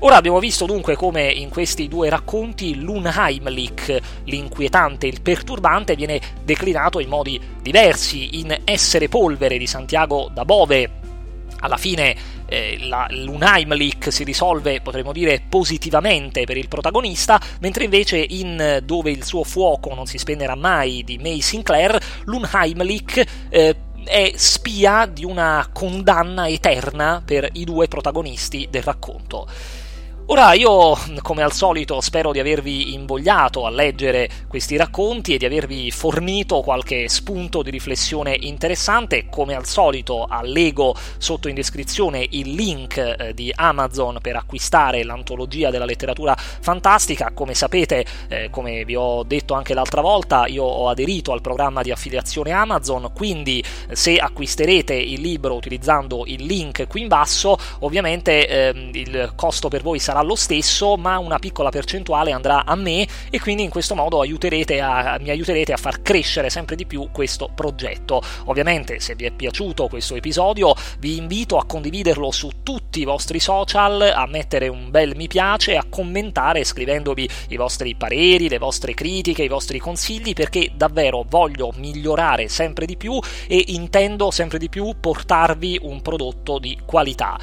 Ora 0.02 0.16
abbiamo 0.16 0.40
visto 0.40 0.66
dunque 0.66 0.96
come 0.96 1.30
in 1.30 1.50
questi 1.50 1.90
due 1.90 2.08
racconti 2.10 2.80
l'Unheimlich, 2.80 4.00
l'inquietante, 4.24 5.08
il 5.08 5.22
perturbante, 5.22 5.96
viene 5.96 6.22
declinato 6.42 7.00
in 7.00 7.10
modi 7.10 7.40
diversi. 7.62 8.40
In 8.40 8.62
Essere 8.64 9.10
polvere 9.10 9.58
di 9.58 9.68
Santiago 9.68 10.30
da 10.34 10.46
Bove 10.46 10.90
alla 11.62 11.76
fine 11.76 12.16
eh, 12.46 12.78
la, 12.88 13.08
l'Unheimlich 13.10 14.08
si 14.08 14.24
risolve, 14.24 14.80
potremmo 14.80 15.12
dire, 15.12 15.42
positivamente 15.50 16.46
per 16.46 16.56
il 16.56 16.70
protagonista, 16.70 17.42
mentre 17.60 17.84
invece 17.84 18.18
in 18.18 18.80
Dove 18.86 19.12
il 19.12 19.26
suo 19.26 19.44
fuoco 19.44 19.94
non 19.94 20.06
si 20.06 20.18
spenderà 20.18 20.56
mai 20.56 21.04
di 21.04 21.18
May 21.18 21.42
Sinclair, 21.42 21.98
l'Unheimlich 22.24 23.26
eh, 23.50 23.76
è 24.06 24.32
spia 24.36 25.06
di 25.06 25.26
una 25.26 25.68
condanna 25.74 26.48
eterna 26.48 27.22
per 27.24 27.50
i 27.54 27.66
due 27.66 27.90
protagonisti 27.90 28.68
del 28.70 28.84
racconto. 28.84 29.46
Ora 30.32 30.54
io, 30.54 30.96
come 31.24 31.42
al 31.42 31.54
solito, 31.54 32.02
spero 32.02 32.32
di 32.32 32.40
avervi 32.40 32.94
invogliato 32.94 33.66
a 33.66 33.72
leggere 33.72 34.30
questi 34.48 34.78
racconti 34.78 35.34
e 35.34 35.40
di 35.40 35.46
avervi 35.46 35.90
fornito 35.90 36.62
qualche 36.62 37.10
spunto 37.10 37.64
di 37.64 37.72
riflessione 37.72 38.38
interessante. 38.40 39.26
Come 39.28 39.56
al 39.56 39.66
solito, 39.66 40.28
allego 40.30 40.96
sotto 41.18 41.48
in 41.48 41.56
descrizione 41.56 42.28
il 42.30 42.52
link 42.52 42.98
eh, 42.98 43.34
di 43.34 43.52
Amazon 43.56 44.20
per 44.22 44.36
acquistare 44.36 45.04
l'antologia 45.04 45.72
della 45.72 45.86
letteratura 45.86 46.36
fantastica. 46.38 47.32
Come 47.34 47.56
sapete, 47.56 48.06
eh, 48.28 48.52
come 48.52 48.86
vi 48.86 48.96
ho 48.96 49.24
detto 49.24 49.56
anche 49.56 49.74
l'altra 49.74 50.02
volta, 50.02 50.46
io 50.46 50.64
ho 50.64 50.90
aderito 50.90 51.32
al 51.32 51.42
programma 51.42 51.82
di 51.82 51.90
affiliazione 51.90 52.52
Amazon, 52.52 53.14
quindi 53.16 53.64
se 53.94 54.18
acquisterete 54.18 54.94
il 54.94 55.22
libro 55.22 55.56
utilizzando 55.56 56.22
il 56.28 56.46
link 56.46 56.86
qui 56.86 57.02
in 57.02 57.08
basso, 57.08 57.58
ovviamente 57.80 58.48
eh, 58.48 58.90
il 58.94 59.32
costo 59.36 59.70
per 59.70 59.82
voi 59.82 59.98
sarà 59.98 60.18
lo 60.22 60.36
stesso, 60.36 60.98
ma 60.98 61.18
una 61.18 61.40
piccola 61.40 61.70
percentuale 61.70 62.32
andrà 62.32 62.66
a 62.66 62.76
me 62.76 63.08
e 63.30 63.40
quindi 63.40 63.64
in 63.64 63.70
questo 63.70 63.96
modo 63.96 64.22
aiuterete 64.22 64.80
a, 64.82 65.18
mi 65.20 65.30
aiuterete 65.30 65.74
a 65.74 65.78
far 65.78 66.02
crescere 66.02 66.50
sempre 66.50 66.76
di 66.76 66.86
più 66.86 67.10
questo 67.12 67.50
progetto. 67.54 68.22
Ovviamente, 68.46 69.00
se 69.00 69.16
vi 69.16 69.26
è 69.26 69.32
piaciuto 69.32 69.88
questo 69.88 70.16
episodio, 70.16 70.74
vi 71.00 71.18
invito 71.18 71.58
a 71.58 71.66
condividerlo 71.66 72.32
su 72.32 72.50
tutti 72.64 73.02
i 73.02 73.06
vostri 73.06 73.40
social, 73.40 74.02
a 74.02 74.26
mettere 74.28 74.68
un 74.68 74.90
bel 74.90 75.16
mi 75.16 75.28
piace, 75.28 75.76
a 75.76 75.86
commentare 75.90 76.64
scrivendovi 76.64 77.30
i 77.50 77.56
vostri 77.56 77.96
pareri, 77.96 78.50
le 78.50 78.58
vostre 78.58 78.94
critiche, 78.94 79.44
i 79.44 79.48
vostri 79.48 79.80
consigli, 79.80 80.34
perché 80.34 80.72
davvero 80.74 81.26
voglio 81.28 81.72
migliorare 81.76 82.48
sempre 82.48 82.86
di 82.86 82.98
più 82.98 83.20
e 83.48 83.64
intendo 83.68 84.32
sempre 84.32 84.58
di 84.58 84.70
più 84.70 84.96
portarvi 85.00 85.80
un 85.82 86.02
prodotto 86.02 86.60
di 86.60 86.78
qualità. 86.86 87.38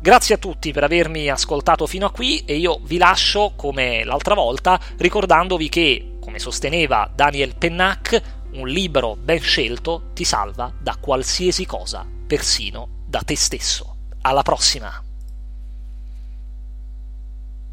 Grazie 0.00 0.36
a 0.36 0.38
tutti 0.38 0.72
per 0.72 0.84
avermi 0.84 1.28
ascoltato 1.28 1.84
fino 1.88 2.06
a 2.06 2.12
qui 2.12 2.44
e 2.44 2.54
io 2.54 2.78
vi 2.84 2.98
lascio, 2.98 3.54
come 3.56 4.04
l'altra 4.04 4.34
volta, 4.34 4.78
ricordandovi 4.96 5.68
che, 5.68 6.18
come 6.20 6.38
sosteneva 6.38 7.10
Daniel 7.12 7.56
Pennac, 7.56 8.22
un 8.52 8.68
libro 8.68 9.16
ben 9.16 9.40
scelto 9.40 10.10
ti 10.14 10.22
salva 10.22 10.72
da 10.78 10.96
qualsiasi 11.00 11.66
cosa, 11.66 12.06
persino 12.26 13.02
da 13.06 13.22
te 13.24 13.36
stesso. 13.36 13.96
Alla 14.22 14.42
prossima! 14.42 15.07